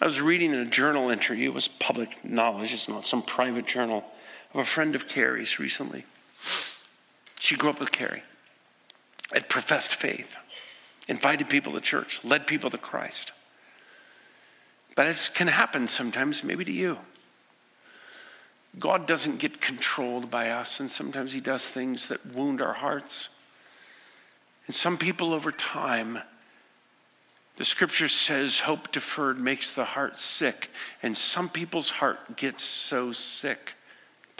I 0.00 0.06
was 0.06 0.20
reading 0.20 0.52
in 0.52 0.60
a 0.60 0.66
journal 0.66 1.10
entry, 1.10 1.44
it 1.44 1.52
was 1.52 1.68
public 1.68 2.24
knowledge, 2.24 2.72
it's 2.72 2.88
not 2.88 3.06
some 3.06 3.22
private 3.22 3.66
journal, 3.66 4.04
of 4.52 4.60
a 4.60 4.64
friend 4.64 4.94
of 4.94 5.08
Carrie's 5.08 5.58
recently. 5.58 6.04
She 7.38 7.56
grew 7.56 7.70
up 7.70 7.80
with 7.80 7.92
Carrie, 7.92 8.22
had 9.32 9.48
professed 9.48 9.94
faith, 9.94 10.36
invited 11.08 11.48
people 11.48 11.72
to 11.72 11.80
church, 11.80 12.24
led 12.24 12.46
people 12.46 12.70
to 12.70 12.78
Christ. 12.78 13.32
But 14.94 15.06
as 15.06 15.28
can 15.28 15.48
happen 15.48 15.88
sometimes, 15.88 16.44
maybe 16.44 16.64
to 16.64 16.72
you. 16.72 16.98
God 18.78 19.06
doesn't 19.06 19.38
get 19.38 19.60
controlled 19.60 20.30
by 20.30 20.50
us, 20.50 20.78
and 20.78 20.90
sometimes 20.90 21.32
He 21.32 21.40
does 21.40 21.66
things 21.66 22.08
that 22.08 22.26
wound 22.26 22.60
our 22.60 22.74
hearts. 22.74 23.28
And 24.66 24.76
some 24.76 24.96
people 24.96 25.32
over 25.32 25.50
time, 25.50 26.20
the 27.56 27.64
scripture 27.64 28.08
says 28.08 28.60
hope 28.60 28.92
deferred 28.92 29.40
makes 29.40 29.74
the 29.74 29.84
heart 29.84 30.20
sick, 30.20 30.70
and 31.02 31.16
some 31.16 31.48
people's 31.48 31.90
heart 31.90 32.36
gets 32.36 32.62
so 32.62 33.12
sick 33.12 33.74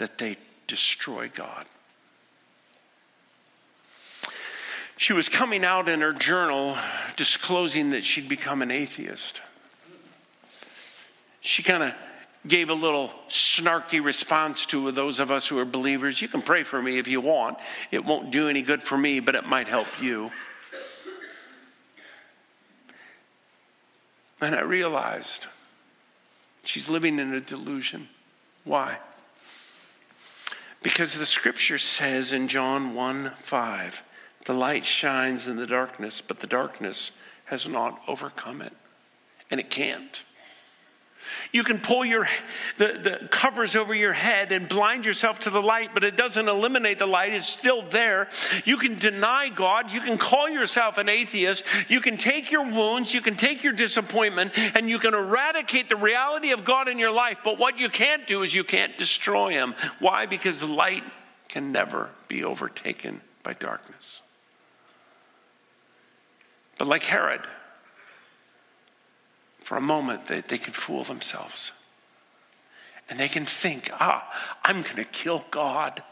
that 0.00 0.16
they 0.16 0.34
destroy 0.66 1.30
God. 1.34 1.66
She 4.96 5.12
was 5.12 5.28
coming 5.28 5.62
out 5.62 5.90
in 5.90 6.00
her 6.00 6.14
journal 6.14 6.74
disclosing 7.16 7.90
that 7.90 8.02
she'd 8.02 8.28
become 8.28 8.62
an 8.62 8.70
atheist. 8.70 9.42
She 11.42 11.62
kind 11.62 11.82
of 11.82 11.92
gave 12.46 12.70
a 12.70 12.74
little 12.74 13.12
snarky 13.28 14.02
response 14.02 14.64
to 14.66 14.90
those 14.90 15.20
of 15.20 15.30
us 15.30 15.46
who 15.46 15.58
are 15.58 15.66
believers. 15.66 16.22
You 16.22 16.28
can 16.28 16.40
pray 16.40 16.62
for 16.62 16.80
me 16.80 16.98
if 16.98 17.06
you 17.06 17.20
want. 17.20 17.58
It 17.90 18.02
won't 18.02 18.30
do 18.30 18.48
any 18.48 18.62
good 18.62 18.82
for 18.82 18.96
me, 18.96 19.20
but 19.20 19.34
it 19.34 19.44
might 19.44 19.68
help 19.68 19.86
you. 20.00 20.30
And 24.40 24.54
I 24.54 24.60
realized 24.60 25.46
she's 26.64 26.88
living 26.88 27.18
in 27.18 27.34
a 27.34 27.40
delusion. 27.40 28.08
Why? 28.64 28.96
Because 30.82 31.14
the 31.14 31.26
scripture 31.26 31.78
says 31.78 32.32
in 32.32 32.48
John 32.48 32.94
1 32.94 33.32
5, 33.36 34.02
the 34.46 34.54
light 34.54 34.86
shines 34.86 35.46
in 35.46 35.56
the 35.56 35.66
darkness, 35.66 36.20
but 36.20 36.40
the 36.40 36.46
darkness 36.46 37.12
has 37.44 37.68
not 37.68 38.00
overcome 38.08 38.62
it. 38.62 38.72
And 39.50 39.60
it 39.60 39.68
can't. 39.68 40.24
You 41.52 41.64
can 41.64 41.78
pull 41.78 42.04
your, 42.04 42.28
the, 42.76 43.18
the 43.20 43.28
covers 43.28 43.76
over 43.76 43.94
your 43.94 44.12
head 44.12 44.52
and 44.52 44.68
blind 44.68 45.04
yourself 45.04 45.40
to 45.40 45.50
the 45.50 45.62
light, 45.62 45.90
but 45.94 46.04
it 46.04 46.16
doesn't 46.16 46.48
eliminate 46.48 46.98
the 46.98 47.06
light. 47.06 47.32
It's 47.32 47.46
still 47.46 47.82
there. 47.82 48.28
You 48.64 48.76
can 48.76 48.98
deny 48.98 49.48
God. 49.48 49.90
You 49.90 50.00
can 50.00 50.18
call 50.18 50.48
yourself 50.48 50.98
an 50.98 51.08
atheist. 51.08 51.64
You 51.88 52.00
can 52.00 52.16
take 52.16 52.50
your 52.50 52.64
wounds. 52.64 53.12
You 53.12 53.20
can 53.20 53.36
take 53.36 53.64
your 53.64 53.72
disappointment 53.72 54.52
and 54.74 54.88
you 54.88 54.98
can 54.98 55.14
eradicate 55.14 55.88
the 55.88 55.96
reality 55.96 56.52
of 56.52 56.64
God 56.64 56.88
in 56.88 56.98
your 56.98 57.12
life. 57.12 57.38
But 57.44 57.58
what 57.58 57.78
you 57.78 57.88
can't 57.88 58.26
do 58.26 58.42
is 58.42 58.54
you 58.54 58.64
can't 58.64 58.96
destroy 58.96 59.50
Him. 59.50 59.74
Why? 59.98 60.26
Because 60.26 60.62
light 60.62 61.04
can 61.48 61.72
never 61.72 62.10
be 62.28 62.44
overtaken 62.44 63.20
by 63.42 63.54
darkness. 63.54 64.22
But 66.78 66.88
like 66.88 67.02
Herod, 67.02 67.42
for 69.70 69.76
a 69.76 69.80
moment 69.80 70.26
they, 70.26 70.40
they 70.40 70.58
can 70.58 70.72
fool 70.72 71.04
themselves. 71.04 71.70
And 73.08 73.20
they 73.20 73.28
can 73.28 73.44
think, 73.44 73.88
ah, 73.92 74.28
I'm 74.64 74.82
going 74.82 74.96
to 74.96 75.04
kill 75.04 75.44
God. 75.52 76.02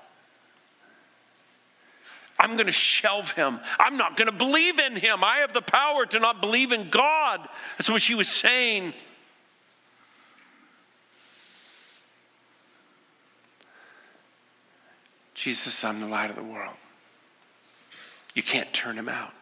I'm 2.39 2.55
going 2.55 2.67
to 2.67 2.73
shelve 2.73 3.33
him. 3.33 3.59
I'm 3.81 3.97
not 3.97 4.17
going 4.17 4.31
to 4.31 4.33
believe 4.33 4.79
in 4.79 4.95
him. 4.95 5.25
I 5.25 5.39
have 5.39 5.55
the 5.55 5.61
power 5.61 6.07
to 6.07 6.21
not 6.21 6.41
believe 6.41 6.71
in 6.71 6.89
God. 6.89 7.49
That's 7.77 7.91
what 7.91 8.01
she 8.01 8.15
was 8.15 8.29
saying. 8.29 8.95
Jesus, 15.35 15.83
I'm 15.83 15.99
the 15.99 16.07
light 16.07 16.31
of 16.31 16.37
the 16.37 16.45
world. 16.45 16.77
You 18.37 18.45
can't 18.45 18.73
turn 18.73 18.97
him 18.97 19.09
out. 19.09 19.33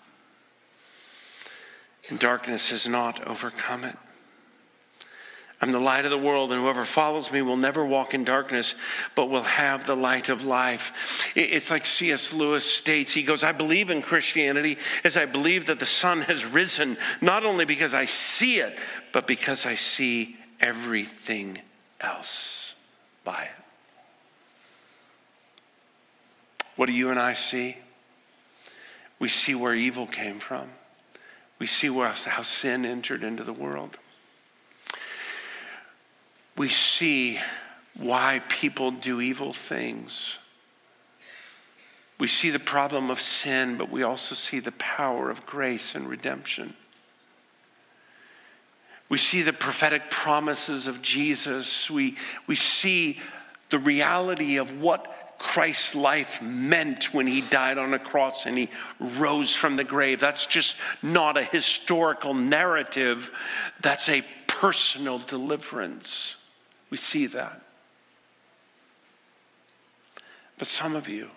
And 2.09 2.18
darkness 2.18 2.70
has 2.70 2.88
not 2.88 3.22
overcome 3.26 3.85
it. 3.85 3.96
I'm 5.61 5.73
the 5.73 5.81
light 5.81 6.05
of 6.05 6.11
the 6.11 6.19
world, 6.19 6.53
and 6.53 6.61
whoever 6.61 6.85
follows 6.85 7.33
me 7.33 7.40
will 7.40 7.57
never 7.57 7.85
walk 7.85 8.12
in 8.12 8.25
darkness, 8.25 8.75
but 9.14 9.31
will 9.31 9.42
have 9.42 9.87
the 9.87 9.97
light 9.97 10.29
of 10.29 10.45
life. 10.45 11.33
It's 11.35 11.71
like 11.71 11.87
C.S. 11.87 12.35
Lewis 12.35 12.64
states 12.64 13.12
He 13.12 13.23
goes, 13.23 13.42
I 13.42 13.53
believe 13.53 13.88
in 13.88 14.03
Christianity 14.03 14.77
as 15.03 15.16
I 15.16 15.25
believe 15.25 15.66
that 15.66 15.79
the 15.79 15.87
sun 15.87 16.23
has 16.23 16.45
risen, 16.45 16.99
not 17.23 17.47
only 17.47 17.64
because 17.64 17.95
I 17.95 18.05
see 18.05 18.59
it, 18.59 18.79
but 19.12 19.27
because 19.27 19.64
I 19.64 19.77
see 19.77 20.37
everything 20.61 21.59
else 22.03 22.75
by 23.25 23.45
it. 23.45 23.64
What 26.77 26.85
do 26.85 26.92
you 26.92 27.09
and 27.09 27.19
I 27.19 27.33
see? 27.33 27.79
We 29.19 29.29
see 29.29 29.55
where 29.55 29.75
evil 29.75 30.07
came 30.07 30.38
from, 30.38 30.69
we 31.59 31.66
see 31.66 31.88
where, 31.88 32.09
how 32.09 32.42
sin 32.42 32.85
entered 32.85 33.25
into 33.25 33.42
the 33.42 33.55
world 33.55 33.97
we 36.57 36.69
see 36.69 37.38
why 37.97 38.42
people 38.49 38.90
do 38.90 39.21
evil 39.21 39.53
things. 39.53 40.38
We 42.19 42.29
see 42.29 42.51
the 42.51 42.59
problem 42.59 43.11
of 43.11 43.21
sin, 43.21 43.77
but 43.77 43.90
we 43.90 44.03
also 44.03 44.35
see 44.35 44.61
the 44.61 44.73
power 44.73 45.31
of 45.31 45.45
grace 45.45 45.95
and 45.95 46.09
redemption. 46.09 46.75
We 49.09 49.19
see 49.19 49.42
the 49.42 49.53
prophetic 49.53 50.11
promises 50.11 50.88
of 50.88 51.03
Jesus. 51.03 51.90
We, 51.90 52.16
we 52.47 52.57
see 52.57 53.21
the 53.71 53.79
reality 53.79 54.57
of 54.57 54.81
what 54.81 55.12
Christ's 55.38 55.95
life 55.95 56.40
meant 56.40 57.12
when 57.12 57.27
he 57.27 57.42
died 57.42 57.77
on 57.77 57.92
a 57.92 57.99
cross 57.99 58.47
and 58.47 58.57
he 58.57 58.71
rose 58.99 59.55
from 59.55 59.77
the 59.77 59.85
grave. 59.85 60.19
That's 60.19 60.47
just 60.47 60.77
not 61.03 61.37
a 61.37 61.45
historical 61.45 62.33
narrative, 62.33 63.31
that's 63.81 64.09
a 64.09 64.25
personal 64.49 65.19
deliverance. 65.19 66.36
We 66.90 66.96
see 66.96 67.27
that. 67.27 67.61
But 70.59 70.68
some 70.68 70.96
of 70.96 71.09
you, 71.09 71.29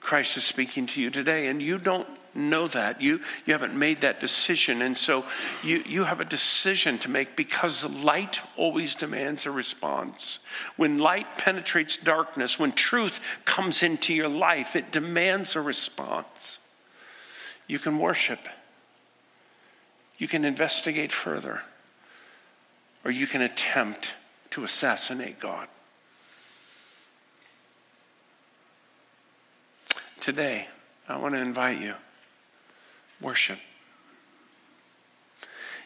Christ 0.00 0.36
is 0.36 0.44
speaking 0.44 0.86
to 0.86 1.00
you 1.00 1.10
today, 1.10 1.48
and 1.48 1.60
you 1.60 1.78
don't 1.78 2.08
know 2.36 2.68
that. 2.68 3.00
You, 3.02 3.20
you 3.44 3.52
haven't 3.52 3.74
made 3.74 4.02
that 4.02 4.20
decision. 4.20 4.82
And 4.82 4.96
so 4.96 5.24
you, 5.62 5.82
you 5.86 6.04
have 6.04 6.20
a 6.20 6.24
decision 6.24 6.98
to 6.98 7.10
make 7.10 7.34
because 7.34 7.84
light 7.84 8.40
always 8.56 8.94
demands 8.94 9.46
a 9.46 9.50
response. 9.50 10.38
When 10.76 10.98
light 10.98 11.38
penetrates 11.38 11.96
darkness, 11.96 12.58
when 12.58 12.72
truth 12.72 13.20
comes 13.44 13.82
into 13.82 14.14
your 14.14 14.28
life, 14.28 14.76
it 14.76 14.92
demands 14.92 15.56
a 15.56 15.60
response. 15.60 16.58
You 17.66 17.78
can 17.78 17.98
worship, 17.98 18.48
you 20.18 20.28
can 20.28 20.44
investigate 20.44 21.10
further 21.10 21.62
or 23.06 23.12
you 23.12 23.28
can 23.28 23.40
attempt 23.40 24.14
to 24.50 24.64
assassinate 24.64 25.38
God. 25.38 25.68
Today, 30.18 30.66
I 31.08 31.16
want 31.16 31.36
to 31.36 31.40
invite 31.40 31.80
you 31.80 31.94
worship. 33.20 33.60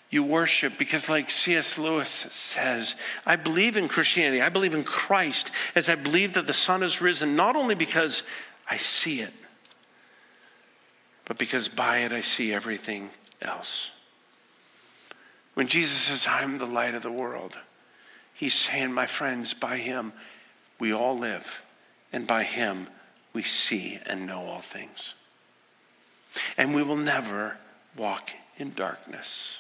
You 0.09 0.25
worship 0.25 0.79
because, 0.79 1.11
like 1.11 1.29
C.S. 1.29 1.77
Lewis 1.77 2.09
says, 2.09 2.97
I 3.27 3.37
believe 3.37 3.77
in 3.77 3.87
Christianity. 3.87 4.41
I 4.41 4.49
believe 4.49 4.73
in 4.73 4.83
Christ 4.83 5.51
as 5.75 5.91
I 5.91 5.97
believe 5.97 6.33
that 6.35 6.47
the 6.47 6.55
sun 6.55 6.81
has 6.81 7.03
risen, 7.03 7.37
not 7.37 7.55
only 7.55 7.75
because 7.75 8.23
I 8.67 8.79
see 8.79 9.21
it, 9.21 9.35
but 11.27 11.37
because 11.37 11.69
by 11.69 11.99
it 11.99 12.13
I 12.13 12.23
see 12.23 12.51
everything 12.51 13.11
else. 13.43 13.91
When 15.61 15.69
Jesus 15.69 15.99
says, 15.99 16.27
I'm 16.27 16.57
the 16.57 16.65
light 16.65 16.95
of 16.95 17.03
the 17.03 17.13
world, 17.13 17.59
he's 18.33 18.55
saying, 18.55 18.95
my 18.95 19.05
friends, 19.05 19.53
by 19.53 19.77
him 19.77 20.15
we 20.79 20.91
all 20.91 21.19
live, 21.19 21.61
and 22.15 22.27
by 22.27 22.45
him 22.45 22.87
we 23.35 23.43
see 23.43 23.99
and 24.07 24.27
know 24.27 24.47
all 24.47 24.63
things. 24.63 25.13
And 26.57 26.75
we 26.75 26.83
will 26.83 26.97
never 26.97 27.59
walk 27.95 28.31
in 28.57 28.71
darkness. 28.71 29.59